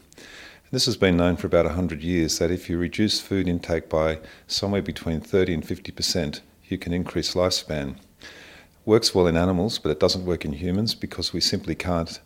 This 0.73 0.87
has 0.87 0.97
been 0.97 1.17
known 1.17 1.35
for 1.35 1.49
about 1.49 1.65
100 1.65 2.01
years 2.01 2.39
that 2.39 2.53
if 2.53 2.71
you 2.71 2.79
reduce 2.79 3.21
food 3.21 3.49
intake 3.49 3.89
by 3.89 4.21
somewhere 4.47 4.83
between 4.83 5.21
30 5.21 5.55
and 5.55 5.67
50%, 5.67 6.43
you 6.69 6.79
can 6.79 6.93
increase 6.93 7.35
lifespan. 7.35 7.97
Works 8.85 9.13
well 9.13 9.27
in 9.27 9.37
animals, 9.37 9.81
but 9.81 9.91
it 9.91 9.99
doesn't 9.99 10.25
work 10.25 10.45
in 10.45 10.53
humans 10.53 10.95
because 10.95 11.33
we 11.33 11.41
simply 11.41 11.75
can't 11.75 12.21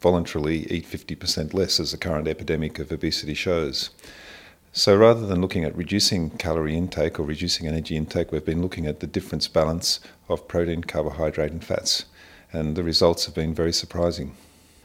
voluntarily 0.00 0.58
eat 0.72 0.86
50% 0.86 1.52
less, 1.54 1.80
as 1.80 1.90
the 1.90 1.98
current 1.98 2.28
epidemic 2.28 2.78
of 2.78 2.92
obesity 2.92 3.34
shows. 3.34 3.90
So 4.70 4.96
rather 4.96 5.26
than 5.26 5.40
looking 5.40 5.64
at 5.64 5.76
reducing 5.76 6.30
calorie 6.30 6.76
intake 6.76 7.18
or 7.18 7.24
reducing 7.24 7.66
energy 7.66 7.96
intake, 7.96 8.30
we've 8.30 8.44
been 8.44 8.62
looking 8.62 8.86
at 8.86 9.00
the 9.00 9.08
difference 9.08 9.48
balance 9.48 9.98
of 10.28 10.46
protein, 10.46 10.84
carbohydrate, 10.84 11.50
and 11.50 11.64
fats. 11.64 12.04
And 12.52 12.76
the 12.76 12.84
results 12.84 13.24
have 13.24 13.34
been 13.34 13.54
very 13.54 13.72
surprising. 13.72 14.36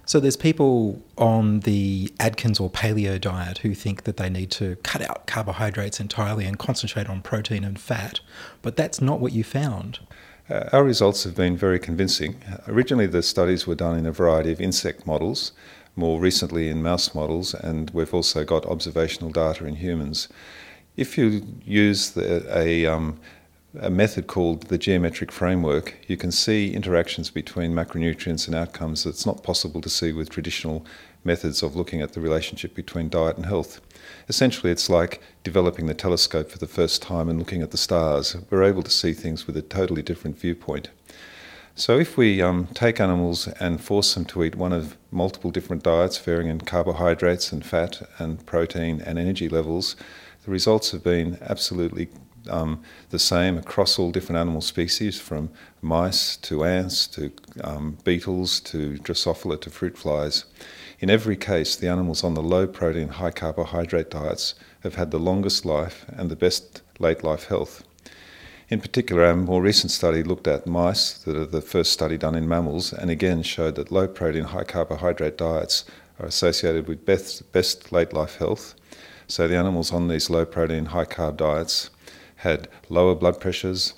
So 0.06 0.20
there's 0.20 0.36
people 0.36 1.02
on 1.18 1.62
the 1.62 2.12
Atkins 2.20 2.60
or 2.60 2.70
paleo 2.70 3.20
diet 3.20 3.60
who 3.60 3.74
think 3.74 4.04
that 4.04 4.18
they 4.18 4.30
need 4.30 4.52
to 4.52 4.76
cut 4.84 5.02
out 5.02 5.28
carbohydrates 5.28 6.00
entirely 6.00 6.46
and 6.46 6.60
concentrate 6.60 7.08
on 7.08 7.22
protein 7.22 7.64
and 7.64 7.80
fat, 7.80 8.20
but 8.62 8.76
that's 8.76 9.02
not 9.02 9.22
what 9.22 9.32
you 9.32 9.44
found. 9.44 10.00
Uh, 10.50 10.70
our 10.74 10.84
results 10.84 11.24
have 11.24 11.36
been 11.36 11.56
very 11.56 11.80
convincing. 11.80 12.44
Originally, 12.68 13.08
the 13.08 13.24
studies 13.24 13.66
were 13.66 13.76
done 13.76 13.98
in 13.98 14.06
a 14.06 14.12
variety 14.12 14.52
of 14.52 14.60
insect 14.60 15.08
models, 15.08 15.54
more 15.96 16.20
recently 16.20 16.68
in 16.70 16.84
mouse 16.84 17.16
models, 17.16 17.54
and 17.54 17.90
we've 17.92 18.14
also 18.14 18.44
got 18.44 18.66
observational 18.66 19.32
data 19.32 19.66
in 19.66 19.76
humans. 19.76 20.28
If 20.98 21.18
you 21.18 21.48
use 21.64 22.12
the, 22.12 22.46
a 22.56 22.86
um, 22.86 23.20
a 23.80 23.90
method 23.90 24.28
called 24.28 24.64
the 24.64 24.78
geometric 24.78 25.32
framework, 25.32 25.96
you 26.08 26.16
can 26.16 26.32
see 26.32 26.74
interactions 26.74 27.30
between 27.30 27.74
macronutrients 27.74 28.46
and 28.46 28.56
outcomes 28.56 29.04
that's 29.04 29.26
not 29.26 29.44
possible 29.44 29.82
to 29.82 29.90
see 29.90 30.12
with 30.12 30.30
traditional 30.30 30.86
methods 31.24 31.64
of 31.64 31.76
looking 31.76 32.02
at 32.02 32.14
the 32.14 32.22
relationship 32.22 32.76
between 32.76 33.10
diet 33.10 33.36
and 33.36 33.46
health. 33.46 33.82
Essentially, 34.30 34.72
it's 34.72 34.90
like 34.90 35.22
developing 35.44 35.88
the 35.88 35.94
telescope 35.94 36.52
for 36.52 36.60
the 36.60 36.68
first 36.68 37.02
time 37.02 37.30
and 37.30 37.40
looking 37.40 37.62
at 37.62 37.72
the 37.72 37.78
stars. 37.78 38.36
We're 38.50 38.64
able 38.64 38.84
to 38.84 38.92
see 38.92 39.14
things 39.14 39.48
with 39.48 39.58
a 39.58 39.62
totally 39.62 40.02
different 40.02 40.38
viewpoint. 40.38 40.90
So, 41.76 41.98
if 41.98 42.18
we 42.18 42.40
um, 42.40 42.68
take 42.76 43.00
animals 43.00 43.48
and 43.60 43.82
force 43.82 44.14
them 44.14 44.26
to 44.26 44.44
eat 44.44 44.56
one 44.56 44.74
of 44.74 44.96
multiple 45.10 45.50
different 45.50 45.82
diets, 45.82 46.20
varying 46.20 46.52
in 46.52 46.62
carbohydrates 46.62 47.52
and 47.52 47.66
fat 47.66 48.08
and 48.20 48.46
protein 48.46 49.02
and 49.02 49.18
energy 49.18 49.50
levels, 49.50 49.96
the 50.46 50.52
results 50.52 50.92
have 50.92 51.04
been 51.04 51.40
absolutely 51.42 52.10
um, 52.50 52.84
the 53.10 53.20
same 53.20 53.58
across 53.58 53.98
all 53.98 54.12
different 54.12 54.40
animal 54.40 54.62
species, 54.62 55.20
from 55.20 55.50
mice 55.82 56.38
to 56.38 56.64
ants 56.64 57.08
to 57.08 57.32
um, 57.64 57.98
beetles 58.04 58.60
to 58.62 58.98
Drosophila 58.98 59.62
to 59.62 59.70
fruit 59.70 59.98
flies. 59.98 60.46
In 61.00 61.10
every 61.10 61.36
case, 61.36 61.76
the 61.76 61.88
animals 61.88 62.24
on 62.24 62.34
the 62.34 62.42
low 62.42 62.68
protein, 62.68 63.10
high 63.10 63.32
carbohydrate 63.32 64.10
diets 64.10 64.56
have 64.84 64.96
had 64.96 65.12
the 65.12 65.20
longest 65.20 65.66
life 65.66 66.06
and 66.08 66.30
the 66.30 66.36
best 66.36 66.82
late 67.00 67.24
life 67.24 67.46
health. 67.46 67.84
In 68.70 68.80
particular, 68.80 69.26
a 69.26 69.36
more 69.36 69.62
recent 69.62 69.92
study 69.92 70.24
looked 70.24 70.48
at 70.48 70.66
mice, 70.66 71.14
that 71.14 71.36
are 71.36 71.46
the 71.46 71.62
first 71.62 71.92
study 71.92 72.18
done 72.18 72.36
in 72.36 72.48
mammals, 72.48 72.94
and 72.94 73.12
again 73.12 73.44
showed 73.44 73.76
that 73.76 73.92
low 73.92 74.08
protein, 74.08 74.46
high 74.46 74.64
carbohydrate 74.64 75.38
diets 75.38 75.86
are 76.20 76.26
associated 76.26 76.88
with 76.88 77.06
best, 77.06 77.52
best 77.52 77.92
late 77.92 78.14
life 78.14 78.38
health. 78.38 78.76
So 79.28 79.48
the 79.48 79.58
animals 79.58 79.92
on 79.92 80.08
these 80.08 80.30
low 80.30 80.46
protein, 80.46 80.86
high 80.86 81.06
carb 81.06 81.38
diets 81.38 81.90
had 82.44 82.68
lower 82.90 83.16
blood 83.16 83.40
pressures, 83.40 83.94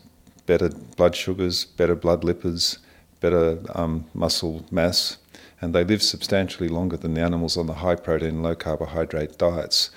better 0.45 0.69
blood 0.69 1.15
sugars, 1.15 1.65
better 1.65 1.95
blood 1.95 2.21
lipids, 2.21 2.77
better 3.19 3.59
um, 3.73 4.05
muscle 4.13 4.63
mass, 4.69 5.17
and 5.61 5.73
they 5.73 5.83
lived 5.83 6.03
substantially 6.03 6.69
longer 6.69 6.95
than 6.95 7.15
the 7.15 7.21
animals 7.21 7.57
on 7.57 7.65
the 7.65 7.81
high 7.85 7.95
protein, 7.95 8.43
low 8.43 8.55
carbohydrate 8.55 9.37
diets. 9.39 9.89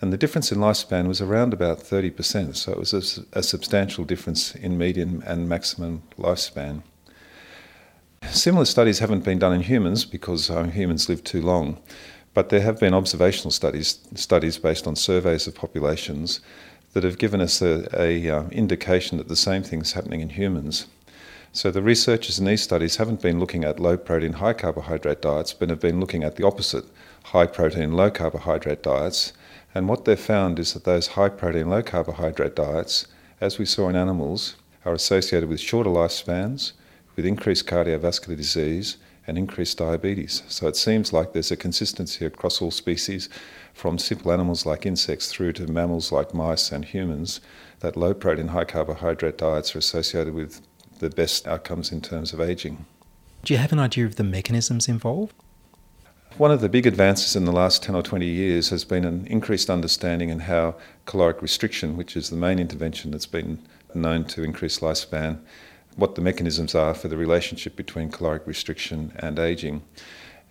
And 0.00 0.12
the 0.12 0.16
difference 0.16 0.52
in 0.52 0.58
lifespan 0.58 1.08
was 1.08 1.20
around 1.20 1.52
about 1.52 1.80
30%, 1.80 2.54
so 2.54 2.72
it 2.72 2.78
was 2.78 2.94
a, 2.94 3.38
a 3.38 3.42
substantial 3.42 4.04
difference 4.04 4.54
in 4.54 4.78
median 4.78 5.22
and 5.26 5.48
maximum 5.48 6.02
lifespan. 6.16 6.82
Similar 8.30 8.66
studies 8.66 9.00
haven't 9.00 9.24
been 9.24 9.40
done 9.40 9.52
in 9.52 9.62
humans 9.62 10.04
because 10.04 10.48
um, 10.48 10.70
humans 10.70 11.08
live 11.08 11.24
too 11.24 11.42
long, 11.42 11.78
but 12.34 12.50
there 12.50 12.60
have 12.60 12.78
been 12.78 12.94
observational 12.94 13.50
studies, 13.50 13.98
studies 14.14 14.58
based 14.58 14.86
on 14.86 14.94
surveys 14.94 15.48
of 15.48 15.56
populations 15.56 16.40
that 16.92 17.04
have 17.04 17.18
given 17.18 17.40
us 17.40 17.62
a, 17.62 17.88
a 17.98 18.28
uh, 18.28 18.48
indication 18.48 19.18
that 19.18 19.28
the 19.28 19.36
same 19.36 19.62
thing 19.62 19.80
is 19.80 19.92
happening 19.92 20.20
in 20.20 20.30
humans. 20.30 20.86
So 21.52 21.70
the 21.70 21.82
researchers 21.82 22.38
in 22.38 22.44
these 22.44 22.62
studies 22.62 22.96
haven't 22.96 23.22
been 23.22 23.40
looking 23.40 23.64
at 23.64 23.80
low 23.80 23.96
protein, 23.96 24.34
high 24.34 24.52
carbohydrate 24.52 25.22
diets, 25.22 25.52
but 25.52 25.68
have 25.68 25.80
been 25.80 25.98
looking 25.98 26.22
at 26.22 26.36
the 26.36 26.46
opposite, 26.46 26.84
high 27.24 27.46
protein, 27.46 27.92
low 27.92 28.10
carbohydrate 28.10 28.82
diets. 28.82 29.32
And 29.74 29.88
what 29.88 30.04
they've 30.04 30.18
found 30.18 30.58
is 30.58 30.74
that 30.74 30.84
those 30.84 31.08
high 31.08 31.28
protein, 31.28 31.68
low 31.68 31.82
carbohydrate 31.82 32.54
diets, 32.54 33.06
as 33.40 33.58
we 33.58 33.64
saw 33.64 33.88
in 33.88 33.96
animals, 33.96 34.56
are 34.84 34.94
associated 34.94 35.48
with 35.48 35.60
shorter 35.60 35.90
lifespans, 35.90 36.72
with 37.16 37.26
increased 37.26 37.66
cardiovascular 37.66 38.36
disease, 38.36 38.96
and 39.26 39.36
increased 39.36 39.78
diabetes. 39.78 40.42
So 40.48 40.66
it 40.66 40.76
seems 40.76 41.12
like 41.12 41.32
there's 41.32 41.50
a 41.50 41.56
consistency 41.56 42.24
across 42.24 42.62
all 42.62 42.70
species, 42.70 43.28
from 43.80 43.96
simple 43.96 44.30
animals 44.30 44.66
like 44.66 44.84
insects 44.84 45.32
through 45.32 45.54
to 45.54 45.66
mammals 45.66 46.12
like 46.12 46.34
mice 46.34 46.70
and 46.70 46.84
humans, 46.84 47.40
that 47.78 47.96
low 47.96 48.12
protein, 48.12 48.48
high 48.48 48.66
carbohydrate 48.66 49.38
diets 49.38 49.74
are 49.74 49.78
associated 49.78 50.34
with 50.34 50.60
the 50.98 51.08
best 51.08 51.48
outcomes 51.48 51.90
in 51.90 52.02
terms 52.02 52.34
of 52.34 52.42
aging. 52.42 52.84
Do 53.42 53.54
you 53.54 53.58
have 53.58 53.72
an 53.72 53.78
idea 53.78 54.04
of 54.04 54.16
the 54.16 54.22
mechanisms 54.22 54.86
involved? 54.86 55.32
One 56.36 56.50
of 56.50 56.60
the 56.60 56.68
big 56.68 56.86
advances 56.86 57.34
in 57.34 57.46
the 57.46 57.52
last 57.52 57.82
10 57.82 57.94
or 57.94 58.02
20 58.02 58.26
years 58.26 58.68
has 58.68 58.84
been 58.84 59.06
an 59.06 59.26
increased 59.28 59.70
understanding 59.70 60.28
in 60.28 60.40
how 60.40 60.76
caloric 61.06 61.40
restriction, 61.40 61.96
which 61.96 62.18
is 62.18 62.28
the 62.28 62.36
main 62.36 62.58
intervention 62.58 63.10
that's 63.10 63.24
been 63.24 63.66
known 63.94 64.24
to 64.26 64.42
increase 64.44 64.80
lifespan, 64.80 65.40
what 65.96 66.16
the 66.16 66.20
mechanisms 66.20 66.74
are 66.74 66.92
for 66.92 67.08
the 67.08 67.16
relationship 67.16 67.76
between 67.76 68.10
caloric 68.10 68.46
restriction 68.46 69.12
and 69.16 69.38
aging. 69.38 69.82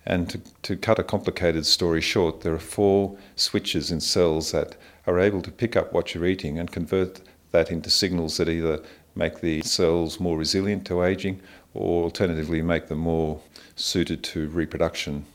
And 0.06 0.30
to, 0.30 0.40
to 0.62 0.76
cut 0.76 0.98
a 0.98 1.04
complicated 1.04 1.66
story 1.66 2.00
short, 2.00 2.40
there 2.40 2.54
are 2.54 2.58
four 2.58 3.16
switches 3.36 3.90
in 3.90 4.00
cells 4.00 4.52
that 4.52 4.76
are 5.06 5.20
able 5.20 5.42
to 5.42 5.50
pick 5.50 5.76
up 5.76 5.92
what 5.92 6.14
you're 6.14 6.26
eating 6.26 6.58
and 6.58 6.70
convert 6.70 7.20
that 7.52 7.70
into 7.70 7.90
signals 7.90 8.36
that 8.36 8.48
either 8.48 8.82
make 9.14 9.40
the 9.40 9.60
cells 9.62 10.20
more 10.20 10.38
resilient 10.38 10.86
to 10.86 11.02
aging 11.02 11.40
or 11.74 12.04
alternatively 12.04 12.62
make 12.62 12.88
them 12.88 12.98
more 12.98 13.40
suited 13.76 14.22
to 14.22 14.48
reproduction. 14.48 15.26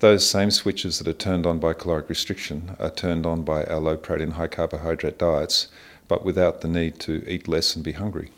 Those 0.00 0.28
same 0.28 0.50
switches 0.50 0.98
that 0.98 1.08
are 1.08 1.12
turned 1.12 1.44
on 1.44 1.58
by 1.58 1.72
caloric 1.72 2.08
restriction 2.08 2.76
are 2.78 2.90
turned 2.90 3.26
on 3.26 3.42
by 3.42 3.64
our 3.64 3.80
low 3.80 3.96
protein, 3.96 4.32
high 4.32 4.46
carbohydrate 4.46 5.18
diets, 5.18 5.68
but 6.06 6.24
without 6.24 6.60
the 6.60 6.68
need 6.68 7.00
to 7.00 7.24
eat 7.26 7.48
less 7.48 7.74
and 7.74 7.84
be 7.84 7.92
hungry. 7.92 8.30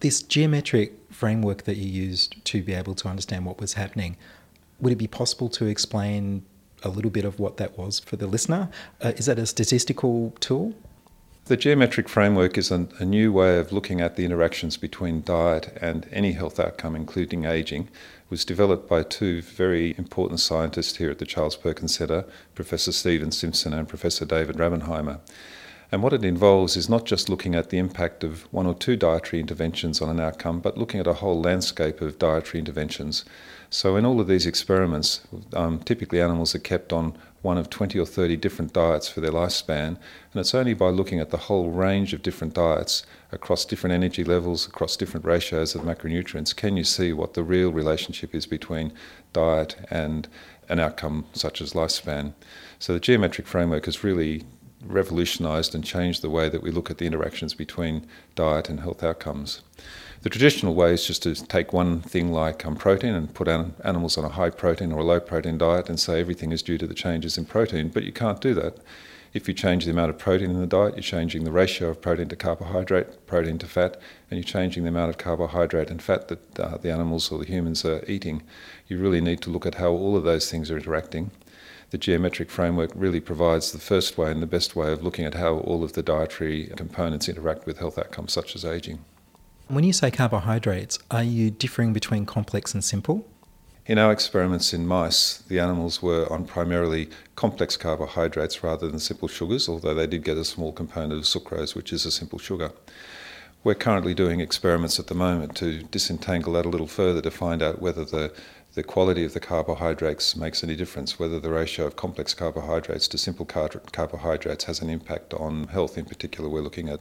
This 0.00 0.20
geometric 0.22 0.92
framework 1.10 1.64
that 1.64 1.76
you 1.76 1.88
used 1.88 2.44
to 2.44 2.62
be 2.62 2.74
able 2.74 2.94
to 2.96 3.08
understand 3.08 3.46
what 3.46 3.60
was 3.60 3.74
happening, 3.74 4.16
would 4.80 4.92
it 4.92 4.96
be 4.96 5.06
possible 5.06 5.48
to 5.50 5.66
explain 5.66 6.44
a 6.82 6.88
little 6.88 7.10
bit 7.10 7.24
of 7.24 7.40
what 7.40 7.56
that 7.56 7.78
was 7.78 7.98
for 7.98 8.16
the 8.16 8.26
listener? 8.26 8.68
Uh, 9.02 9.12
is 9.16 9.26
that 9.26 9.38
a 9.38 9.46
statistical 9.46 10.34
tool? 10.40 10.74
The 11.46 11.56
geometric 11.58 12.08
framework 12.08 12.56
is 12.56 12.70
a, 12.70 12.88
a, 12.98 13.04
new 13.04 13.30
way 13.30 13.58
of 13.58 13.70
looking 13.70 14.00
at 14.00 14.16
the 14.16 14.24
interactions 14.24 14.78
between 14.78 15.22
diet 15.22 15.76
and 15.78 16.08
any 16.10 16.32
health 16.32 16.58
outcome, 16.58 16.96
including 16.96 17.44
aging. 17.44 17.82
It 17.82 18.30
was 18.30 18.46
developed 18.46 18.88
by 18.88 19.02
two 19.02 19.42
very 19.42 19.94
important 19.98 20.40
scientists 20.40 20.96
here 20.96 21.10
at 21.10 21.18
the 21.18 21.26
Charles 21.26 21.54
Perkins 21.54 21.96
Centre, 21.96 22.24
Professor 22.54 22.92
Stephen 22.92 23.30
Simpson 23.30 23.74
and 23.74 23.86
Professor 23.86 24.24
David 24.24 24.56
Raubenheimer. 24.56 25.20
And 25.94 26.02
what 26.02 26.12
it 26.12 26.24
involves 26.24 26.76
is 26.76 26.88
not 26.88 27.04
just 27.04 27.28
looking 27.28 27.54
at 27.54 27.70
the 27.70 27.78
impact 27.78 28.24
of 28.24 28.52
one 28.52 28.66
or 28.66 28.74
two 28.74 28.96
dietary 28.96 29.38
interventions 29.38 30.02
on 30.02 30.08
an 30.08 30.18
outcome, 30.18 30.58
but 30.58 30.76
looking 30.76 30.98
at 30.98 31.06
a 31.06 31.12
whole 31.12 31.40
landscape 31.40 32.00
of 32.00 32.18
dietary 32.18 32.58
interventions. 32.58 33.24
So, 33.70 33.94
in 33.94 34.04
all 34.04 34.20
of 34.20 34.26
these 34.26 34.44
experiments, 34.44 35.20
um, 35.52 35.78
typically 35.78 36.20
animals 36.20 36.52
are 36.52 36.58
kept 36.58 36.92
on 36.92 37.16
one 37.42 37.58
of 37.58 37.70
20 37.70 37.96
or 37.96 38.06
30 38.06 38.36
different 38.38 38.72
diets 38.72 39.06
for 39.06 39.20
their 39.20 39.30
lifespan, 39.30 39.86
and 39.86 40.34
it's 40.34 40.52
only 40.52 40.74
by 40.74 40.88
looking 40.88 41.20
at 41.20 41.30
the 41.30 41.46
whole 41.46 41.70
range 41.70 42.12
of 42.12 42.22
different 42.22 42.54
diets 42.54 43.04
across 43.30 43.64
different 43.64 43.94
energy 43.94 44.24
levels, 44.24 44.66
across 44.66 44.96
different 44.96 45.24
ratios 45.24 45.76
of 45.76 45.82
macronutrients, 45.82 46.56
can 46.56 46.76
you 46.76 46.82
see 46.82 47.12
what 47.12 47.34
the 47.34 47.44
real 47.44 47.70
relationship 47.70 48.34
is 48.34 48.46
between 48.46 48.92
diet 49.32 49.76
and 49.92 50.26
an 50.68 50.80
outcome 50.80 51.24
such 51.34 51.60
as 51.60 51.72
lifespan. 51.72 52.32
So, 52.80 52.94
the 52.94 53.00
geometric 53.00 53.46
framework 53.46 53.84
has 53.84 54.02
really 54.02 54.42
revolutionised 54.86 55.74
and 55.74 55.84
changed 55.84 56.22
the 56.22 56.30
way 56.30 56.48
that 56.48 56.62
we 56.62 56.70
look 56.70 56.90
at 56.90 56.98
the 56.98 57.06
interactions 57.06 57.54
between 57.54 58.06
diet 58.34 58.68
and 58.68 58.80
health 58.80 59.02
outcomes. 59.02 59.62
The 60.22 60.30
traditional 60.30 60.74
way 60.74 60.94
is 60.94 61.06
just 61.06 61.22
to 61.24 61.34
take 61.34 61.74
one 61.74 62.00
thing 62.00 62.32
like 62.32 62.64
um, 62.64 62.76
protein 62.76 63.14
and 63.14 63.34
put 63.34 63.46
an, 63.46 63.74
animals 63.84 64.16
on 64.16 64.24
a 64.24 64.30
high 64.30 64.48
protein 64.48 64.90
or 64.90 65.00
a 65.00 65.04
low 65.04 65.20
protein 65.20 65.58
diet 65.58 65.90
and 65.90 66.00
say 66.00 66.18
everything 66.18 66.50
is 66.50 66.62
due 66.62 66.78
to 66.78 66.86
the 66.86 66.94
changes 66.94 67.36
in 67.36 67.44
protein, 67.44 67.90
but 67.90 68.04
you 68.04 68.12
can't 68.12 68.40
do 68.40 68.54
that. 68.54 68.78
If 69.34 69.48
you 69.48 69.52
change 69.52 69.84
the 69.84 69.90
amount 69.90 70.10
of 70.10 70.18
protein 70.18 70.50
in 70.50 70.60
the 70.60 70.66
diet, 70.66 70.94
you're 70.94 71.02
changing 71.02 71.44
the 71.44 71.52
ratio 71.52 71.90
of 71.90 72.00
protein 72.00 72.28
to 72.28 72.36
carbohydrate, 72.36 73.26
protein 73.26 73.58
to 73.58 73.66
fat, 73.66 74.00
and 74.30 74.38
you're 74.38 74.44
changing 74.44 74.84
the 74.84 74.88
amount 74.88 75.10
of 75.10 75.18
carbohydrate 75.18 75.90
and 75.90 76.00
fat 76.00 76.28
that 76.28 76.58
uh, 76.58 76.78
the 76.78 76.90
animals 76.90 77.30
or 77.30 77.38
the 77.38 77.44
humans 77.44 77.84
are 77.84 78.02
eating. 78.06 78.42
You 78.86 78.98
really 78.98 79.20
need 79.20 79.42
to 79.42 79.50
look 79.50 79.66
at 79.66 79.74
how 79.74 79.90
all 79.90 80.16
of 80.16 80.24
those 80.24 80.50
things 80.50 80.70
are 80.70 80.78
interacting 80.78 81.32
the 81.94 81.98
geometric 81.98 82.50
framework 82.50 82.90
really 82.96 83.20
provides 83.20 83.70
the 83.70 83.78
first 83.78 84.18
way 84.18 84.28
and 84.28 84.42
the 84.42 84.48
best 84.48 84.74
way 84.74 84.90
of 84.90 85.04
looking 85.04 85.24
at 85.24 85.34
how 85.34 85.58
all 85.58 85.84
of 85.84 85.92
the 85.92 86.02
dietary 86.02 86.66
components 86.76 87.28
interact 87.28 87.66
with 87.66 87.78
health 87.78 87.96
outcomes 87.96 88.32
such 88.32 88.56
as 88.56 88.64
aging. 88.64 88.98
When 89.68 89.84
you 89.84 89.92
say 89.92 90.10
carbohydrates, 90.10 90.98
are 91.12 91.22
you 91.22 91.52
differing 91.52 91.92
between 91.92 92.26
complex 92.26 92.74
and 92.74 92.82
simple? 92.82 93.24
In 93.86 93.96
our 93.98 94.10
experiments 94.10 94.74
in 94.74 94.88
mice, 94.88 95.38
the 95.46 95.60
animals 95.60 96.02
were 96.02 96.26
on 96.32 96.46
primarily 96.46 97.10
complex 97.36 97.76
carbohydrates 97.76 98.64
rather 98.64 98.88
than 98.88 98.98
simple 98.98 99.28
sugars, 99.28 99.68
although 99.68 99.94
they 99.94 100.08
did 100.08 100.24
get 100.24 100.36
a 100.36 100.44
small 100.44 100.72
component 100.72 101.12
of 101.12 101.26
sucrose, 101.26 101.76
which 101.76 101.92
is 101.92 102.04
a 102.04 102.10
simple 102.10 102.40
sugar. 102.40 102.72
We're 103.62 103.76
currently 103.76 104.14
doing 104.14 104.40
experiments 104.40 104.98
at 104.98 105.06
the 105.06 105.14
moment 105.14 105.54
to 105.58 105.84
disentangle 105.84 106.54
that 106.54 106.66
a 106.66 106.68
little 106.68 106.88
further 106.88 107.22
to 107.22 107.30
find 107.30 107.62
out 107.62 107.80
whether 107.80 108.04
the 108.04 108.32
the 108.74 108.82
quality 108.82 109.24
of 109.24 109.34
the 109.34 109.40
carbohydrates 109.40 110.34
makes 110.34 110.64
any 110.64 110.74
difference, 110.74 111.18
whether 111.18 111.38
the 111.38 111.50
ratio 111.50 111.86
of 111.86 111.94
complex 111.94 112.34
carbohydrates 112.34 113.06
to 113.08 113.18
simple 113.18 113.46
car- 113.46 113.68
carbohydrates 113.92 114.64
has 114.64 114.80
an 114.80 114.90
impact 114.90 115.32
on 115.34 115.68
health. 115.68 115.96
In 115.96 116.04
particular, 116.04 116.50
we're 116.50 116.60
looking 116.60 116.88
at 116.88 117.00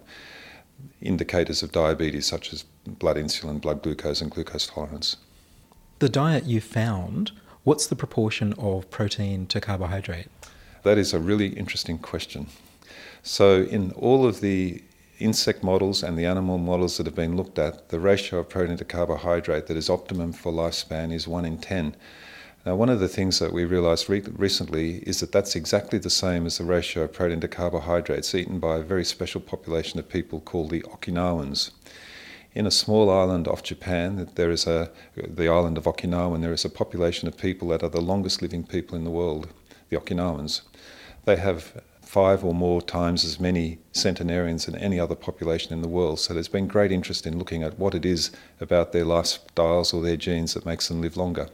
indicators 1.01 1.63
of 1.63 1.71
diabetes 1.71 2.27
such 2.27 2.53
as 2.53 2.63
blood 2.85 3.17
insulin, 3.17 3.59
blood 3.59 3.81
glucose, 3.81 4.21
and 4.21 4.29
glucose 4.29 4.67
tolerance. 4.67 5.17
The 5.97 6.09
diet 6.09 6.45
you 6.45 6.61
found, 6.61 7.31
what's 7.63 7.87
the 7.87 7.95
proportion 7.95 8.53
of 8.53 8.89
protein 8.91 9.47
to 9.47 9.59
carbohydrate? 9.59 10.27
That 10.83 10.97
is 10.97 11.13
a 11.13 11.19
really 11.19 11.47
interesting 11.47 11.97
question. 11.97 12.47
So, 13.23 13.63
in 13.63 13.91
all 13.93 14.27
of 14.27 14.41
the 14.41 14.83
insect 15.19 15.63
models 15.63 16.03
and 16.03 16.17
the 16.17 16.25
animal 16.25 16.57
models 16.57 16.97
that 16.97 17.05
have 17.05 17.15
been 17.15 17.37
looked 17.37 17.59
at, 17.59 17.89
the 17.89 17.99
ratio 17.99 18.39
of 18.39 18.49
protein 18.49 18.77
to 18.77 18.85
carbohydrate 18.85 19.67
that 19.67 19.77
is 19.77 19.89
optimum 19.89 20.33
for 20.33 20.51
lifespan 20.51 21.13
is 21.13 21.27
1 21.27 21.45
in 21.45 21.57
10. 21.57 21.95
Now, 22.65 22.75
one 22.75 22.89
of 22.89 23.01
the 23.01 23.09
things 23.09 23.39
that 23.39 23.51
we 23.51 23.65
realised 23.65 24.09
re- 24.09 24.21
recently 24.21 24.97
is 24.99 25.19
that 25.19 25.33
that's 25.33 25.55
exactly 25.55 25.99
the 25.99 26.09
same 26.09 26.45
as 26.45 26.57
the 26.57 26.63
ratio 26.63 27.03
of 27.03 27.13
protein 27.13 27.41
to 27.41 27.47
carbohydrates 27.47 28.33
eaten 28.33 28.59
by 28.59 28.77
a 28.77 28.83
very 28.83 29.03
special 29.03 29.41
population 29.41 29.99
of 29.99 30.07
people 30.07 30.39
called 30.39 30.69
the 30.69 30.81
Okinawans. 30.83 31.71
In 32.55 32.65
a 32.65 32.71
small 32.71 33.09
island 33.09 33.47
off 33.47 33.63
Japan, 33.63 34.29
there 34.35 34.51
is 34.51 34.65
a, 34.65 34.91
the 35.15 35.49
island 35.49 35.77
of 35.77 35.85
Okinawa, 35.85 36.35
and 36.35 36.43
there 36.43 36.53
is 36.53 36.63
a 36.63 36.69
population 36.69 37.27
of 37.27 37.37
people 37.37 37.67
that 37.69 37.83
are 37.83 37.89
the 37.89 37.99
longest 37.99 38.41
living 38.41 38.63
people 38.63 38.95
in 38.95 39.03
the 39.03 39.09
world, 39.09 39.49
the 39.89 39.97
Okinawans. 39.97 40.61
They 41.25 41.35
have 41.35 41.81
five 42.13 42.45
or 42.45 42.53
more 42.53 42.79
times 42.79 43.25
as 43.25 43.39
many 43.39 43.79
centenarians 43.91 44.67
than 44.67 44.75
any 44.75 44.99
other 44.99 45.15
population 45.15 45.73
in 45.73 45.81
the 45.81 45.87
world. 45.87 46.19
So 46.19 46.31
there's 46.31 46.47
been 46.47 46.67
great 46.67 46.91
interest 46.91 47.25
in 47.25 47.39
looking 47.39 47.63
at 47.63 47.79
what 47.79 47.95
it 47.95 48.05
is 48.05 48.29
about 48.61 48.91
their 48.91 49.03
lifestyles 49.03 49.95
or 49.95 50.03
their 50.03 50.15
genes 50.15 50.53
that 50.53 50.63
makes 50.63 50.87
them 50.87 51.01
live 51.01 51.17
longer. 51.17 51.49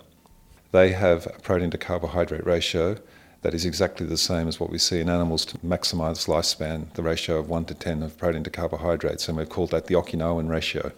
They 0.73 0.91
have 0.91 1.27
a 1.27 1.39
protein 1.39 1.71
to 1.71 1.77
carbohydrate 1.77 2.45
ratio 2.45 2.97
that 3.41 3.53
is 3.53 3.65
exactly 3.65 4.05
the 4.05 4.17
same 4.17 4.49
as 4.49 4.59
what 4.59 4.69
we 4.69 4.77
see 4.77 4.99
in 4.99 5.09
animals 5.09 5.45
to 5.45 5.57
maximize 5.59 6.27
lifespan, 6.27 6.93
the 6.93 7.03
ratio 7.03 7.37
of 7.37 7.47
1 7.47 7.63
to 7.63 7.73
10 7.73 8.03
of 8.03 8.17
protein 8.17 8.43
to 8.43 8.49
carbohydrates, 8.49 9.29
and 9.29 9.37
we've 9.37 9.47
called 9.47 9.71
that 9.71 9.85
the 9.87 9.95
Okinawan 9.95 10.49
ratio. 10.49 10.91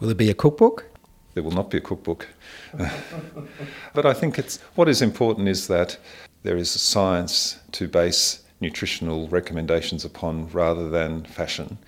Will 0.00 0.08
it 0.08 0.16
be 0.16 0.30
a 0.30 0.34
cookbook? 0.34 0.86
There 1.34 1.42
will 1.42 1.50
not 1.50 1.68
be 1.70 1.76
a 1.76 1.82
cookbook. 1.82 2.28
but 3.94 4.06
I 4.06 4.14
think 4.14 4.38
it's 4.38 4.56
what 4.74 4.88
is 4.88 5.02
important 5.02 5.48
is 5.48 5.66
that 5.66 5.98
there 6.44 6.56
is 6.56 6.70
science 6.70 7.58
to 7.72 7.86
base 7.86 8.42
nutritional 8.60 9.28
recommendations 9.28 10.04
upon 10.04 10.48
rather 10.48 10.88
than 10.90 11.24
fashion. 11.24 11.78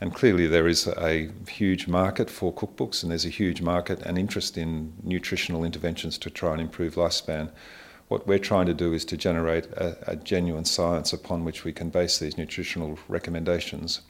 And 0.00 0.14
clearly, 0.14 0.46
there 0.46 0.68
is 0.68 0.86
a 0.86 1.30
huge 1.48 1.88
market 1.88 2.30
for 2.30 2.52
cookbooks, 2.52 3.02
and 3.02 3.10
there's 3.10 3.24
a 3.24 3.30
huge 3.30 3.60
market 3.60 4.00
and 4.02 4.16
interest 4.16 4.56
in 4.56 4.92
nutritional 5.02 5.64
interventions 5.64 6.18
to 6.18 6.30
try 6.30 6.52
and 6.52 6.60
improve 6.60 6.94
lifespan. 6.94 7.50
What 8.06 8.26
we're 8.26 8.38
trying 8.38 8.66
to 8.66 8.74
do 8.74 8.94
is 8.94 9.04
to 9.06 9.16
generate 9.16 9.66
a, 9.72 10.12
a 10.12 10.16
genuine 10.16 10.64
science 10.64 11.12
upon 11.12 11.44
which 11.44 11.64
we 11.64 11.72
can 11.72 11.90
base 11.90 12.18
these 12.18 12.38
nutritional 12.38 12.98
recommendations. 13.08 14.02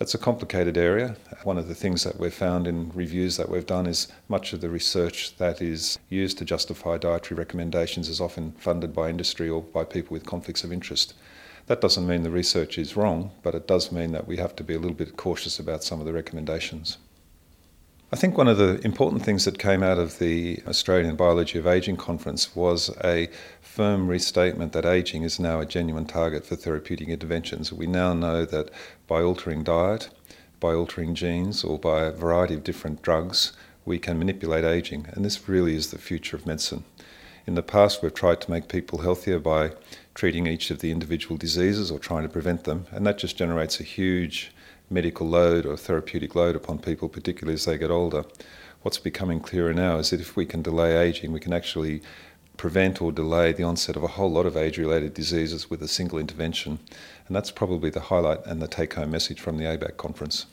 It's 0.00 0.14
a 0.14 0.18
complicated 0.18 0.76
area. 0.76 1.14
One 1.44 1.56
of 1.56 1.68
the 1.68 1.74
things 1.74 2.02
that 2.02 2.18
we've 2.18 2.34
found 2.34 2.66
in 2.66 2.90
reviews 2.92 3.36
that 3.36 3.48
we've 3.48 3.66
done 3.66 3.86
is 3.86 4.08
much 4.26 4.52
of 4.52 4.60
the 4.60 4.68
research 4.68 5.36
that 5.36 5.62
is 5.62 5.98
used 6.08 6.38
to 6.38 6.44
justify 6.44 6.98
dietary 6.98 7.38
recommendations 7.38 8.08
is 8.08 8.20
often 8.20 8.52
funded 8.58 8.92
by 8.92 9.08
industry 9.08 9.48
or 9.48 9.62
by 9.62 9.84
people 9.84 10.14
with 10.14 10.26
conflicts 10.26 10.64
of 10.64 10.72
interest. 10.72 11.14
That 11.72 11.80
doesn't 11.80 12.06
mean 12.06 12.22
the 12.22 12.30
research 12.30 12.76
is 12.76 12.98
wrong, 12.98 13.30
but 13.42 13.54
it 13.54 13.66
does 13.66 13.90
mean 13.90 14.12
that 14.12 14.28
we 14.28 14.36
have 14.36 14.54
to 14.56 14.62
be 14.62 14.74
a 14.74 14.78
little 14.78 14.94
bit 14.94 15.16
cautious 15.16 15.58
about 15.58 15.82
some 15.82 16.00
of 16.00 16.04
the 16.04 16.12
recommendations. 16.12 16.98
I 18.12 18.16
think 18.16 18.36
one 18.36 18.46
of 18.46 18.58
the 18.58 18.78
important 18.84 19.24
things 19.24 19.46
that 19.46 19.58
came 19.58 19.82
out 19.82 19.96
of 19.96 20.18
the 20.18 20.62
Australian 20.68 21.16
Biology 21.16 21.58
of 21.58 21.66
Aging 21.66 21.96
conference 21.96 22.54
was 22.54 22.90
a 23.02 23.30
firm 23.62 24.06
restatement 24.06 24.74
that 24.74 24.84
aging 24.84 25.22
is 25.22 25.40
now 25.40 25.60
a 25.60 25.64
genuine 25.64 26.04
target 26.04 26.44
for 26.44 26.56
therapeutic 26.56 27.08
interventions. 27.08 27.72
We 27.72 27.86
now 27.86 28.12
know 28.12 28.44
that 28.44 28.70
by 29.06 29.22
altering 29.22 29.64
diet, 29.64 30.10
by 30.60 30.74
altering 30.74 31.14
genes, 31.14 31.64
or 31.64 31.78
by 31.78 32.02
a 32.02 32.12
variety 32.12 32.52
of 32.52 32.64
different 32.64 33.00
drugs, 33.00 33.54
we 33.86 33.98
can 33.98 34.18
manipulate 34.18 34.66
aging, 34.66 35.06
and 35.12 35.24
this 35.24 35.48
really 35.48 35.74
is 35.74 35.90
the 35.90 35.96
future 35.96 36.36
of 36.36 36.44
medicine. 36.44 36.84
In 37.46 37.54
the 37.54 37.62
past, 37.62 38.02
we've 38.02 38.12
tried 38.12 38.42
to 38.42 38.50
make 38.50 38.68
people 38.68 38.98
healthier 38.98 39.38
by 39.38 39.72
treating 40.14 40.46
each 40.46 40.70
of 40.70 40.80
the 40.80 40.90
individual 40.90 41.36
diseases 41.36 41.90
or 41.90 41.98
trying 41.98 42.22
to 42.22 42.28
prevent 42.28 42.64
them, 42.64 42.86
and 42.90 43.06
that 43.06 43.18
just 43.18 43.36
generates 43.36 43.80
a 43.80 43.84
huge 43.84 44.52
medical 44.90 45.26
load 45.26 45.64
or 45.64 45.76
therapeutic 45.76 46.34
load 46.34 46.54
upon 46.54 46.78
people, 46.78 47.08
particularly 47.08 47.54
as 47.54 47.64
they 47.64 47.78
get 47.78 47.90
older. 47.90 48.24
What's 48.82 48.98
becoming 48.98 49.40
clearer 49.40 49.72
now 49.72 49.98
is 49.98 50.10
that 50.10 50.20
if 50.20 50.36
we 50.36 50.44
can 50.44 50.62
delay 50.62 50.96
aging, 50.96 51.32
we 51.32 51.40
can 51.40 51.52
actually 51.52 52.02
prevent 52.56 53.00
or 53.00 53.10
delay 53.10 53.52
the 53.52 53.62
onset 53.62 53.96
of 53.96 54.02
a 54.02 54.08
whole 54.08 54.30
lot 54.30 54.46
of 54.46 54.56
age 54.56 54.78
related 54.78 55.14
diseases 55.14 55.70
with 55.70 55.82
a 55.82 55.88
single 55.88 56.18
intervention. 56.18 56.78
And 57.26 57.34
that's 57.34 57.50
probably 57.50 57.90
the 57.90 58.00
highlight 58.00 58.44
and 58.46 58.60
the 58.60 58.68
take 58.68 58.94
home 58.94 59.10
message 59.10 59.40
from 59.40 59.56
the 59.56 59.64
ABAC 59.64 59.96
conference. 59.96 60.46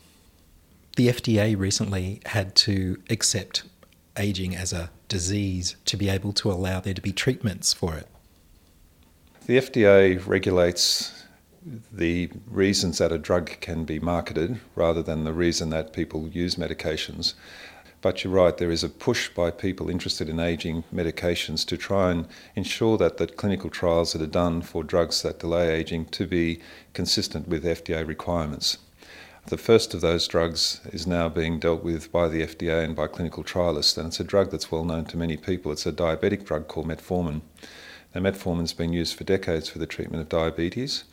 The 0.96 1.10
FDA 1.10 1.58
recently 1.58 2.22
had 2.26 2.56
to 2.58 3.02
accept 3.10 3.64
aging 4.18 4.56
as 4.56 4.74
a 4.74 4.90
disease 5.08 5.76
to 5.86 5.98
be 5.98 6.10
able 6.10 6.34
to 6.34 6.52
allow 6.52 6.80
there 6.80 6.94
to 6.94 7.02
be 7.02 7.12
treatments 7.12 7.74
for 7.74 7.96
it. 7.96 8.08
The 9.50 9.58
FDA 9.58 10.28
regulates 10.28 11.24
the 11.92 12.30
reasons 12.46 13.00
that 13.00 13.12
a 13.12 13.18
drug 13.18 13.60
can 13.62 13.84
be 13.84 13.98
marketed 13.98 14.60
rather 14.76 15.02
than 15.02 15.24
the 15.24 15.34
reason 15.34 15.72
that 15.72 15.92
people 15.92 16.28
use 16.28 16.54
medications. 16.54 17.34
But 18.02 18.24
you're 18.24 18.32
right, 18.32 18.56
there 18.56 18.70
is 18.70 18.84
a 18.84 18.90
push 18.90 19.28
by 19.30 19.50
people 19.50 19.90
interested 19.90 20.30
in 20.30 20.40
aging 20.40 20.84
medications 20.94 21.66
to 21.66 21.78
try 21.78 22.12
and 22.12 22.28
ensure 22.56 22.96
that 23.00 23.18
the 23.18 23.26
clinical 23.26 23.72
trials 23.72 24.14
that 24.14 24.22
are 24.22 24.28
done 24.28 24.62
for 24.62 24.84
drugs 24.84 25.24
that 25.24 25.40
delay 25.40 25.74
aging 25.74 26.06
to 26.10 26.28
be 26.28 26.60
consistent 26.94 27.48
with 27.48 27.64
FDA 27.64 28.06
requirements. 28.06 28.78
The 29.48 29.58
first 29.58 29.96
of 29.96 30.02
those 30.02 30.28
drugs 30.28 30.80
is 30.94 31.08
now 31.08 31.28
being 31.28 31.60
dealt 31.60 31.84
with 31.84 32.12
by 32.12 32.28
the 32.28 32.44
FDA 32.44 32.86
and 32.86 32.96
by 32.96 33.08
clinical 33.08 33.44
trialists, 33.44 33.98
and 33.98 34.10
it's 34.10 34.20
a 34.20 34.24
drug 34.24 34.52
that's 34.52 34.72
well 34.72 34.86
known 34.86 35.06
to 35.06 35.18
many 35.18 35.38
people. 35.38 35.72
It's 35.72 35.88
a 35.88 35.92
diabetic 35.92 36.46
drug 36.46 36.68
called 36.68 36.88
metformin. 36.88 37.42
Metformin's 38.16 38.74
been 38.74 38.92
used 38.92 39.16
for 39.16 39.24
decades 39.24 39.70
for 39.70 39.80
the 39.80 39.86
treatment 39.86 40.22
of 40.22 40.30
diabetes. 40.30 41.04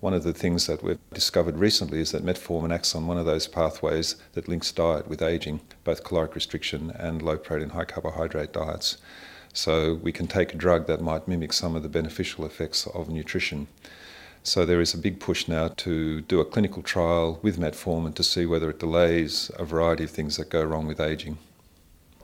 One 0.00 0.14
of 0.14 0.22
the 0.22 0.32
things 0.32 0.66
that 0.66 0.82
we've 0.82 0.98
discovered 1.12 1.58
recently 1.58 2.00
is 2.00 2.12
that 2.12 2.24
metformin 2.24 2.72
acts 2.72 2.94
on 2.94 3.06
one 3.06 3.18
of 3.18 3.26
those 3.26 3.46
pathways 3.46 4.16
that 4.34 4.48
links 4.48 4.70
diet 4.70 5.08
with 5.08 5.22
aging, 5.22 5.60
both 5.82 6.04
caloric 6.04 6.34
restriction 6.34 6.90
and 6.90 7.22
low 7.22 7.36
protein, 7.38 7.70
high 7.70 7.84
carbohydrate 7.84 8.52
diets. 8.52 8.98
So 9.52 9.94
we 9.94 10.12
can 10.12 10.26
take 10.26 10.52
a 10.52 10.56
drug 10.56 10.86
that 10.86 11.00
might 11.00 11.26
mimic 11.26 11.52
some 11.52 11.74
of 11.74 11.82
the 11.82 11.88
beneficial 11.88 12.44
effects 12.44 12.86
of 12.88 13.08
nutrition. 13.08 13.66
So 14.42 14.66
there 14.66 14.80
is 14.80 14.92
a 14.92 14.98
big 14.98 15.20
push 15.20 15.48
now 15.48 15.68
to 15.68 16.20
do 16.20 16.38
a 16.38 16.44
clinical 16.44 16.82
trial 16.82 17.38
with 17.40 17.58
metformin 17.58 18.14
to 18.16 18.22
see 18.22 18.46
whether 18.46 18.68
it 18.68 18.78
delays 18.78 19.50
a 19.58 19.64
variety 19.64 20.04
of 20.04 20.10
things 20.10 20.36
that 20.36 20.50
go 20.50 20.62
wrong 20.62 20.86
with 20.86 21.00
aging. 21.00 21.38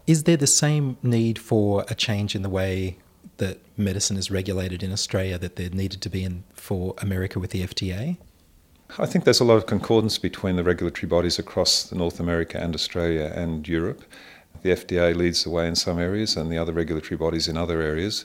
Is 0.06 0.24
there 0.24 0.36
the 0.36 0.46
same 0.46 0.98
need 1.02 1.38
for 1.38 1.84
a 1.88 1.94
change 1.94 2.34
in 2.34 2.42
the 2.42 2.50
way 2.50 2.98
that 3.40 3.59
medicine 3.76 4.16
is 4.16 4.31
regulated 4.31 4.83
in 4.83 4.92
Australia 4.92 5.37
that 5.38 5.57
there 5.57 5.70
needed 5.70 6.00
to 6.03 6.09
be 6.09 6.22
in 6.24 6.44
for 6.55 6.94
America 6.98 7.38
with 7.38 7.50
the 7.50 7.62
FDA? 7.62 8.16
I 8.98 9.07
think 9.07 9.24
there's 9.24 9.40
a 9.40 9.44
lot 9.44 9.57
of 9.57 9.66
concordance 9.66 10.18
between 10.18 10.57
the 10.57 10.64
regulatory 10.64 11.09
bodies 11.09 11.38
across 11.38 11.92
North 11.92 12.20
America 12.20 12.59
and 12.59 12.74
Australia 12.74 13.33
and 13.35 13.66
Europe. 13.66 14.03
The 14.62 14.70
FDA 14.70 15.14
leads 15.14 15.44
the 15.44 15.50
way 15.50 15.66
in 15.68 15.76
some 15.76 15.98
areas 15.98 16.37
and 16.37 16.50
the 16.50 16.59
other 16.59 16.72
regulatory 16.72 17.16
bodies 17.16 17.48
in 17.48 17.57
other 17.57 17.81
areas. 17.81 18.24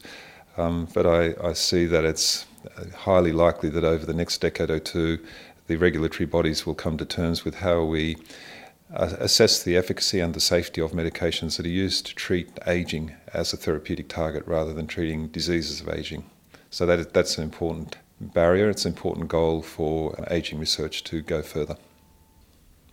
Um, 0.57 0.87
but 0.93 1.05
I, 1.05 1.35
I 1.43 1.53
see 1.53 1.85
that 1.85 2.03
it's 2.05 2.45
highly 2.95 3.31
likely 3.31 3.69
that 3.69 3.83
over 3.83 4.05
the 4.05 4.13
next 4.13 4.39
decade 4.39 4.69
or 4.69 4.79
two, 4.79 5.19
the 5.67 5.75
regulatory 5.77 6.25
bodies 6.25 6.65
will 6.65 6.75
come 6.75 6.97
to 6.97 7.05
terms 7.05 7.45
with 7.45 7.55
how 7.55 7.83
we 7.83 8.15
uh, 8.15 8.19
Uh, 8.93 9.15
assess 9.19 9.63
the 9.63 9.75
efficacy 9.75 10.19
and 10.19 10.35
the 10.35 10.39
safety 10.39 10.79
of 10.79 10.91
medications 10.91 11.57
that 11.57 11.65
are 11.65 11.69
used 11.69 12.05
to 12.05 12.13
treat 12.13 12.49
aging 12.67 13.15
as 13.33 13.51
a 13.51 13.57
therapeutic 13.57 14.07
target 14.07 14.43
rather 14.45 14.73
than 14.73 14.85
treating 14.85 15.27
diseases 15.29 15.81
of 15.81 15.89
aging. 15.89 16.23
So 16.69 16.85
that, 16.85 17.13
that's 17.13 17.37
an 17.37 17.43
important 17.43 17.97
barrier, 18.21 18.69
it's 18.69 18.85
an 18.85 18.93
important 18.93 19.27
goal 19.27 19.63
for 19.63 20.19
uh, 20.19 20.25
aging 20.29 20.59
research 20.59 21.03
to 21.05 21.21
go 21.21 21.41
further. 21.41 21.77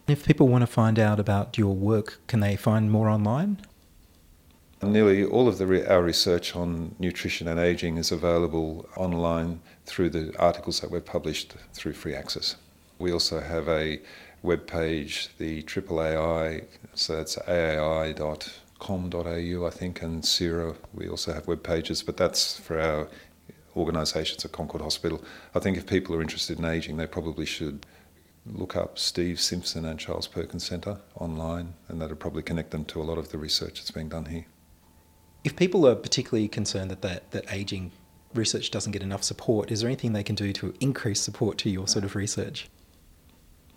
If 0.09 0.25
people 0.25 0.49
want 0.49 0.63
to 0.63 0.67
find 0.67 0.99
out 0.99 1.21
about 1.21 1.59
your 1.59 1.75
work, 1.75 2.21
can 2.27 2.41
they 2.41 2.57
find 2.57 2.91
more 2.91 3.09
online? 3.09 3.61
Nearly 4.83 5.25
all 5.25 5.47
of 5.47 5.59
the, 5.59 5.89
our 5.89 6.03
research 6.03 6.57
on 6.57 6.97
nutrition 6.99 7.47
and 7.47 7.61
aging 7.61 7.99
is 7.99 8.11
available 8.11 8.89
online 8.97 9.61
through 9.85 10.11
the 10.11 10.37
articles 10.39 10.81
that 10.81 10.91
we've 10.91 11.05
published 11.05 11.55
through 11.73 11.93
free 11.93 12.15
access. 12.15 12.57
We 12.99 13.13
also 13.13 13.41
have 13.41 13.69
a 13.69 14.01
web 14.43 14.67
page, 14.67 15.29
the 15.39 15.63
AAAI, 15.63 16.65
so 16.95 17.21
it's 17.21 17.37
aai.com.au, 17.39 18.27
I 19.67 19.71
think, 19.71 20.03
and 20.03 20.25
CIRA. 20.25 20.75
We 20.93 21.09
also 21.09 21.33
have 21.33 21.47
web 21.47 21.63
pages, 21.63 22.03
but 22.03 22.17
that's 22.17 22.59
for 22.59 22.81
our 22.81 23.09
organisations 23.77 24.45
at 24.45 24.53
Concord 24.53 24.83
Hospital. 24.83 25.23
I 25.55 25.61
think 25.61 25.77
if 25.77 25.87
people 25.87 26.15
are 26.17 26.23
interested 26.23 26.59
in 26.59 26.65
ageing, 26.65 26.97
they 26.97 27.07
probably 27.07 27.47
should 27.47 27.87
look 28.45 28.75
up 28.75 28.99
Steve 28.99 29.41
Simpson 29.41 29.85
and 29.85 29.99
Charles 29.99 30.27
Perkins 30.27 30.67
Centre 30.67 30.99
online, 31.15 31.75
and 31.89 32.01
that'll 32.01 32.17
probably 32.17 32.43
connect 32.43 32.73
them 32.73 32.85
to 32.87 33.01
a 33.01 33.05
lot 33.05 33.19
of 33.19 33.31
the 33.31 33.39
research 33.39 33.75
that's 33.79 33.93
being 33.93 34.09
done 34.09 34.27
here. 34.27 34.47
If 35.45 35.57
people 35.57 35.87
are 35.87 35.95
particularly 35.95 36.49
concerned 36.49 36.91
that, 36.91 37.03
that, 37.03 37.31
that 37.31 37.45
ageing 37.53 37.93
research 38.35 38.71
doesn't 38.71 38.93
get 38.93 39.03
enough 39.03 39.23
support, 39.23 39.71
is 39.71 39.81
there 39.81 39.89
anything 39.89 40.13
they 40.13 40.23
can 40.23 40.35
do 40.35 40.53
to 40.55 40.75
increase 40.81 41.21
support 41.21 41.59
to 41.59 41.71
your 41.71 41.87
sort 41.87 42.05
of 42.05 42.17
research? 42.17 42.69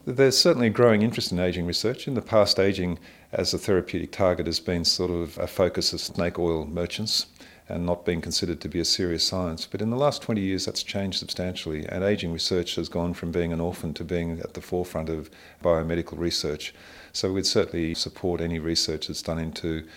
There's 0.08 0.38
certainly 0.38 0.70
growing 0.70 1.02
interest 1.02 1.32
in 1.32 1.40
ageing 1.40 1.66
research. 1.66 2.08
In 2.08 2.14
the 2.14 2.22
past, 2.22 2.60
ageing 2.60 3.00
as 3.32 3.56
a 3.56 3.58
therapeutic 3.58 4.12
target 4.12 4.46
has 4.46 4.60
been 4.60 4.86
sort 4.86 5.10
of 5.10 5.36
a 5.40 5.48
focus 5.48 5.94
of 5.94 6.00
snake 6.00 6.38
oil 6.38 6.68
merchants 6.68 7.26
and 7.68 7.88
not 7.88 8.06
being 8.06 8.22
considered 8.22 8.62
to 8.62 8.70
be 8.70 8.80
a 8.80 8.86
serious 8.86 9.24
science. 9.24 9.66
But 9.66 9.82
in 9.82 9.90
the 9.90 9.98
last 9.98 10.22
20 10.22 10.40
years, 10.40 10.66
that's 10.66 10.84
changed 10.84 11.18
substantially, 11.18 11.88
and 11.88 12.04
ageing 12.04 12.32
research 12.32 12.76
has 12.76 12.88
gone 12.88 13.16
from 13.16 13.32
being 13.32 13.52
an 13.52 13.60
orphan 13.60 13.96
to 13.96 14.04
being 14.04 14.40
at 14.42 14.54
the 14.54 14.62
forefront 14.62 15.10
of 15.10 15.32
biomedical 15.64 16.20
research. 16.20 16.76
So 17.12 17.34
we'd 17.34 17.48
certainly 17.48 17.96
support 17.96 18.42
any 18.42 18.60
research 18.60 19.08
that's 19.08 19.24
done 19.24 19.40
into 19.40 19.88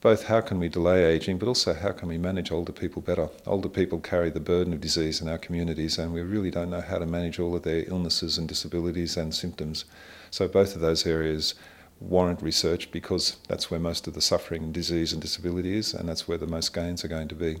both 0.00 0.24
how 0.24 0.40
can 0.40 0.58
we 0.58 0.68
delay 0.68 1.04
aging, 1.04 1.38
but 1.38 1.48
also 1.48 1.74
how 1.74 1.92
can 1.92 2.08
we 2.08 2.16
manage 2.16 2.50
older 2.50 2.72
people 2.72 3.02
better. 3.02 3.28
Older 3.46 3.68
people 3.68 4.00
carry 4.00 4.30
the 4.30 4.40
burden 4.40 4.72
of 4.72 4.80
disease 4.80 5.20
in 5.20 5.28
our 5.28 5.38
communities, 5.38 5.98
and 5.98 6.12
we 6.12 6.22
really 6.22 6.50
don't 6.50 6.70
know 6.70 6.80
how 6.80 6.98
to 6.98 7.06
manage 7.06 7.38
all 7.38 7.54
of 7.54 7.62
their 7.62 7.84
illnesses 7.86 8.38
and 8.38 8.48
disabilities 8.48 9.16
and 9.16 9.34
symptoms. 9.34 9.84
So, 10.30 10.48
both 10.48 10.74
of 10.74 10.80
those 10.80 11.06
areas 11.06 11.54
warrant 12.00 12.40
research 12.40 12.90
because 12.90 13.36
that's 13.46 13.70
where 13.70 13.78
most 13.78 14.06
of 14.06 14.14
the 14.14 14.22
suffering, 14.22 14.72
disease, 14.72 15.12
and 15.12 15.20
disability 15.20 15.76
is, 15.76 15.92
and 15.92 16.08
that's 16.08 16.26
where 16.26 16.38
the 16.38 16.46
most 16.46 16.72
gains 16.72 17.04
are 17.04 17.08
going 17.08 17.28
to 17.28 17.34
be. 17.34 17.58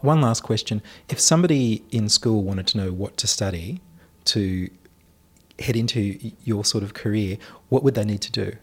One 0.00 0.20
last 0.20 0.42
question. 0.42 0.82
If 1.08 1.20
somebody 1.20 1.84
in 1.90 2.08
school 2.08 2.42
wanted 2.42 2.66
to 2.68 2.78
know 2.78 2.90
what 2.90 3.16
to 3.18 3.26
study 3.26 3.80
to 4.24 4.68
head 5.58 5.76
into 5.76 6.32
your 6.44 6.64
sort 6.64 6.82
of 6.82 6.94
career, 6.94 7.36
what 7.68 7.84
would 7.84 7.94
they 7.94 8.04
need 8.04 8.22
to 8.22 8.32
do? 8.32 8.56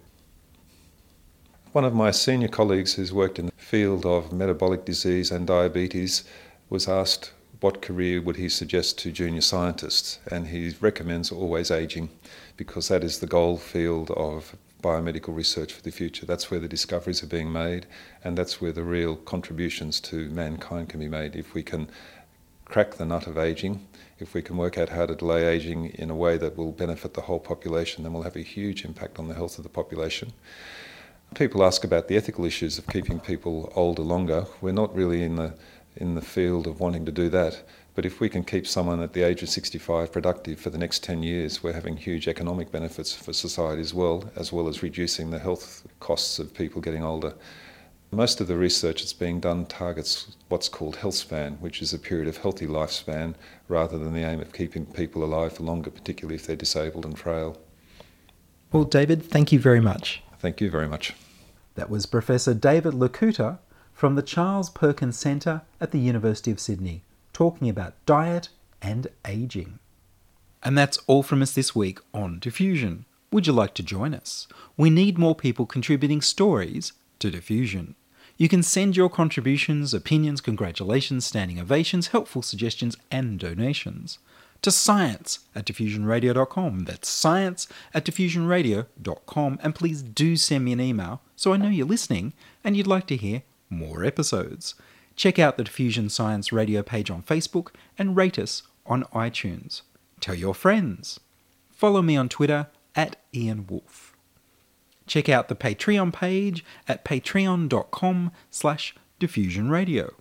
One 1.71 1.85
of 1.85 1.93
my 1.93 2.09
senior 2.09 2.47
colleagues 2.47 2.95
who's 2.95 3.13
worked 3.13 3.37
in 3.37 3.45
the 3.45 3.51
field 3.51 4.03
of 4.03 4.33
metabolic 4.33 4.85
disease 4.85 5.29
and 5.29 5.45
diabetes 5.45 6.23
was 6.67 6.87
asked 6.87 7.31
what 7.59 7.83
career 7.83 8.19
would 8.23 8.37
he 8.37 8.49
suggest 8.49 8.97
to 8.99 9.11
junior 9.11 9.41
scientists, 9.41 10.17
and 10.31 10.47
he 10.47 10.73
recommends 10.81 11.31
always 11.31 11.69
aging 11.69 12.09
because 12.57 12.87
that 12.87 13.03
is 13.03 13.19
the 13.19 13.27
gold 13.27 13.61
field 13.61 14.09
of 14.11 14.55
biomedical 14.81 15.35
research 15.35 15.71
for 15.71 15.83
the 15.83 15.91
future. 15.91 16.25
That's 16.25 16.49
where 16.49 16.59
the 16.59 16.67
discoveries 16.67 17.21
are 17.21 17.27
being 17.27 17.51
made, 17.51 17.85
and 18.23 18.35
that's 18.35 18.59
where 18.59 18.71
the 18.71 18.83
real 18.83 19.15
contributions 19.15 19.99
to 20.01 20.27
mankind 20.31 20.89
can 20.89 20.99
be 20.99 21.07
made. 21.07 21.35
If 21.35 21.53
we 21.53 21.61
can 21.61 21.87
crack 22.65 22.95
the 22.95 23.05
nut 23.05 23.27
of 23.27 23.37
aging, 23.37 23.85
if 24.17 24.33
we 24.33 24.41
can 24.41 24.57
work 24.57 24.79
out 24.79 24.89
how 24.89 25.05
to 25.05 25.13
delay 25.13 25.45
aging 25.45 25.91
in 25.91 26.09
a 26.09 26.15
way 26.15 26.35
that 26.39 26.57
will 26.57 26.71
benefit 26.71 27.13
the 27.13 27.21
whole 27.21 27.39
population, 27.39 28.01
then 28.01 28.13
we'll 28.13 28.23
have 28.23 28.35
a 28.35 28.41
huge 28.41 28.85
impact 28.85 29.19
on 29.19 29.27
the 29.27 29.35
health 29.35 29.59
of 29.59 29.63
the 29.63 29.69
population. 29.69 30.33
People 31.35 31.63
ask 31.63 31.83
about 31.83 32.07
the 32.07 32.17
ethical 32.17 32.45
issues 32.45 32.77
of 32.77 32.87
keeping 32.87 33.19
people 33.19 33.71
older 33.75 34.01
longer. 34.01 34.45
We're 34.61 34.71
not 34.71 34.93
really 34.95 35.23
in 35.23 35.35
the 35.35 35.53
in 35.95 36.15
the 36.15 36.21
field 36.21 36.67
of 36.67 36.79
wanting 36.79 37.05
to 37.05 37.11
do 37.11 37.29
that. 37.29 37.63
But 37.93 38.05
if 38.05 38.19
we 38.19 38.29
can 38.29 38.43
keep 38.43 38.65
someone 38.65 39.01
at 39.01 39.13
the 39.13 39.23
age 39.23 39.43
of 39.43 39.49
65 39.49 40.11
productive 40.11 40.59
for 40.59 40.69
the 40.69 40.77
next 40.77 41.03
10 41.03 41.23
years, 41.23 41.61
we're 41.61 41.73
having 41.73 41.97
huge 41.97 42.27
economic 42.27 42.71
benefits 42.71 43.13
for 43.13 43.33
society 43.33 43.81
as 43.81 43.93
well, 43.93 44.31
as 44.35 44.53
well 44.53 44.69
as 44.69 44.81
reducing 44.81 45.29
the 45.29 45.39
health 45.39 45.85
costs 45.99 46.39
of 46.39 46.53
people 46.53 46.81
getting 46.81 47.03
older. 47.03 47.33
Most 48.11 48.39
of 48.41 48.47
the 48.47 48.55
research 48.55 49.01
that's 49.01 49.13
being 49.13 49.39
done 49.39 49.65
targets 49.65 50.35
what's 50.47 50.69
called 50.69 50.95
health 50.95 51.15
span, 51.15 51.55
which 51.55 51.81
is 51.81 51.93
a 51.93 51.99
period 51.99 52.27
of 52.27 52.37
healthy 52.37 52.65
lifespan, 52.65 53.35
rather 53.67 53.97
than 53.97 54.13
the 54.13 54.23
aim 54.23 54.39
of 54.39 54.53
keeping 54.53 54.85
people 54.85 55.23
alive 55.23 55.53
for 55.53 55.63
longer, 55.63 55.91
particularly 55.91 56.35
if 56.35 56.47
they're 56.47 56.55
disabled 56.55 57.05
and 57.05 57.19
frail. 57.19 57.57
Well, 58.71 58.85
David, 58.85 59.23
thank 59.23 59.51
you 59.51 59.59
very 59.59 59.81
much. 59.81 60.23
Thank 60.39 60.61
you 60.61 60.69
very 60.69 60.87
much. 60.87 61.13
That 61.75 61.89
was 61.89 62.05
Professor 62.05 62.53
David 62.53 62.93
Le 62.93 63.09
Couteur 63.09 63.59
from 63.93 64.15
the 64.15 64.21
Charles 64.21 64.69
Perkins 64.69 65.17
Centre 65.17 65.61
at 65.81 65.91
the 65.91 65.99
University 65.99 66.51
of 66.51 66.59
Sydney, 66.59 67.03
talking 67.33 67.67
about 67.69 67.93
diet 68.05 68.49
and 68.81 69.07
aging. 69.27 69.79
And 70.63 70.77
that's 70.77 70.97
all 71.07 71.23
from 71.23 71.41
us 71.41 71.53
this 71.53 71.75
week 71.75 71.99
on 72.13 72.39
Diffusion. 72.39 73.05
Would 73.31 73.47
you 73.47 73.53
like 73.53 73.73
to 73.75 73.83
join 73.83 74.13
us? 74.13 74.47
We 74.77 74.89
need 74.89 75.17
more 75.17 75.35
people 75.35 75.65
contributing 75.65 76.21
stories 76.21 76.93
to 77.19 77.29
Diffusion. 77.29 77.95
You 78.39 78.47
can 78.47 78.63
send 78.63 78.95
your 78.95 79.09
contributions, 79.09 79.93
opinions, 79.93 80.39
congratulations, 80.39 81.25
standing 81.25 81.59
ovations, 81.59 82.07
helpful 82.07 82.41
suggestions, 82.41 82.95
and 83.11 83.37
donations 83.37 84.17
to 84.61 84.71
science 84.71 85.39
at 85.53 85.65
diffusionradio.com. 85.65 86.85
That's 86.85 87.09
science 87.09 87.67
at 87.93 88.05
diffusionradio.com. 88.05 89.59
And 89.61 89.75
please 89.75 90.01
do 90.01 90.37
send 90.37 90.63
me 90.63 90.71
an 90.71 90.79
email 90.79 91.21
so 91.35 91.51
I 91.51 91.57
know 91.57 91.67
you're 91.67 91.85
listening 91.85 92.31
and 92.63 92.77
you'd 92.77 92.87
like 92.87 93.07
to 93.07 93.17
hear 93.17 93.43
more 93.69 94.05
episodes. 94.05 94.73
Check 95.17 95.37
out 95.37 95.57
the 95.57 95.65
Diffusion 95.65 96.07
Science 96.07 96.53
Radio 96.53 96.81
page 96.81 97.11
on 97.11 97.23
Facebook 97.23 97.71
and 97.97 98.15
rate 98.15 98.39
us 98.39 98.63
on 98.85 99.03
iTunes. 99.13 99.81
Tell 100.21 100.35
your 100.35 100.55
friends. 100.55 101.19
Follow 101.71 102.01
me 102.01 102.15
on 102.15 102.29
Twitter 102.29 102.67
at 102.95 103.17
Ian 103.33 103.67
Wolfe 103.67 104.08
check 105.09 105.27
out 105.27 105.49
the 105.49 105.55
Patreon 105.55 106.13
page 106.13 106.63
at 106.87 107.03
patreon.com 107.03 108.31
slash 108.49 108.95
diffusionradio. 109.19 110.11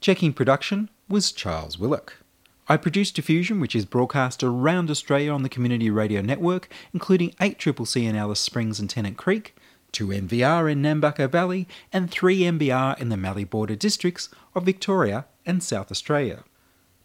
Checking 0.00 0.32
production 0.32 0.90
was 1.08 1.30
Charles 1.30 1.78
Willock. 1.78 2.18
I 2.66 2.78
produce 2.78 3.10
Diffusion, 3.10 3.60
which 3.60 3.76
is 3.76 3.84
broadcast 3.84 4.42
around 4.42 4.90
Australia 4.90 5.30
on 5.30 5.42
the 5.42 5.50
Community 5.50 5.90
Radio 5.90 6.22
Network, 6.22 6.70
including 6.94 7.32
8CCC 7.32 8.04
in 8.08 8.16
Alice 8.16 8.40
Springs 8.40 8.80
and 8.80 8.88
Tennant 8.88 9.18
Creek, 9.18 9.54
2 9.92 10.08
NVR 10.08 10.72
in 10.72 10.80
Nambucca 10.80 11.30
Valley, 11.30 11.68
and 11.92 12.10
3 12.10 12.40
MBR 12.40 12.98
in 12.98 13.10
the 13.10 13.18
Mallee 13.18 13.44
border 13.44 13.76
districts 13.76 14.30
of 14.54 14.64
Victoria 14.64 15.26
and 15.44 15.62
South 15.62 15.90
Australia. 15.90 16.42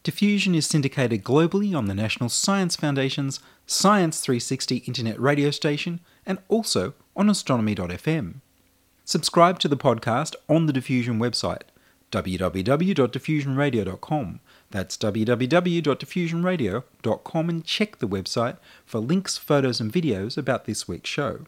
Diffusion 0.01 0.55
is 0.55 0.65
syndicated 0.65 1.25
globally 1.25 1.75
on 1.75 1.88
the 1.88 1.93
National 1.93 2.29
Science 2.29 2.77
Foundation's 2.77 3.41
Science 3.65 4.21
360 4.21 4.77
internet 4.77 5.19
radio 5.19 5.51
station 5.51 5.99
and 6.25 6.39
also 6.47 6.93
on 7.19 7.29
astronomy.fm. 7.29 8.36
Subscribe 9.03 9.60
to 9.60 9.67
the 9.67 9.75
podcast 9.75 10.36
on 10.47 10.67
the 10.67 10.73
Diffusion 10.73 11.19
website, 11.19 11.63
www.diffusionradio.com. 12.13 14.39
That's 14.71 14.97
www.diffusionradio.com 14.97 17.49
and 17.49 17.65
check 17.65 17.97
the 17.97 18.08
website 18.08 18.55
for 18.86 18.99
links, 18.99 19.38
photos, 19.38 19.82
and 19.82 19.91
videos 19.91 20.38
about 20.38 20.63
this 20.63 20.88
week's 20.88 21.10
show. 21.10 21.39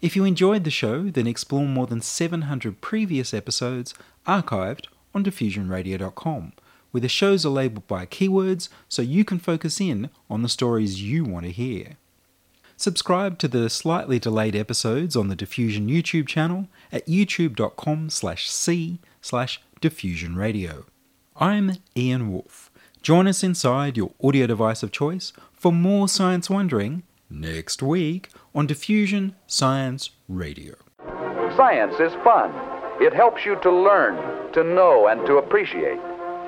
If 0.00 0.14
you 0.14 0.24
enjoyed 0.24 0.62
the 0.62 0.70
show, 0.70 1.10
then 1.10 1.26
explore 1.26 1.66
more 1.66 1.88
than 1.88 2.00
700 2.00 2.80
previous 2.80 3.34
episodes 3.34 3.94
archived 4.24 4.86
on 5.12 5.24
diffusionradio.com, 5.24 6.52
where 6.92 7.00
the 7.00 7.08
shows 7.08 7.44
are 7.44 7.48
labeled 7.48 7.88
by 7.88 8.06
keywords 8.06 8.68
so 8.88 9.02
you 9.02 9.24
can 9.24 9.40
focus 9.40 9.80
in 9.80 10.10
on 10.30 10.42
the 10.42 10.48
stories 10.48 11.02
you 11.02 11.24
want 11.24 11.46
to 11.46 11.50
hear. 11.50 11.96
Subscribe 12.80 13.38
to 13.40 13.48
the 13.48 13.68
slightly 13.68 14.20
delayed 14.20 14.54
episodes 14.54 15.16
on 15.16 15.26
the 15.26 15.34
Diffusion 15.34 15.88
YouTube 15.88 16.28
channel 16.28 16.68
at 16.92 17.04
youtube.com 17.06 18.08
slash 18.08 18.48
c 18.48 19.00
slash 19.20 19.60
diffusionradio. 19.80 20.84
I'm 21.34 21.72
Ian 21.96 22.30
Wolfe. 22.30 22.70
Join 23.02 23.26
us 23.26 23.42
inside 23.42 23.96
your 23.96 24.12
audio 24.22 24.46
device 24.46 24.84
of 24.84 24.92
choice 24.92 25.32
for 25.52 25.72
more 25.72 26.06
science 26.06 26.48
wondering 26.48 27.02
next 27.28 27.82
week 27.82 28.28
on 28.54 28.68
Diffusion 28.68 29.34
Science 29.48 30.10
Radio. 30.28 30.76
Science 31.56 31.94
is 31.98 32.12
fun. 32.22 32.52
It 33.02 33.12
helps 33.12 33.44
you 33.44 33.56
to 33.60 33.72
learn, 33.72 34.52
to 34.52 34.62
know, 34.62 35.08
and 35.08 35.26
to 35.26 35.38
appreciate. 35.38 35.98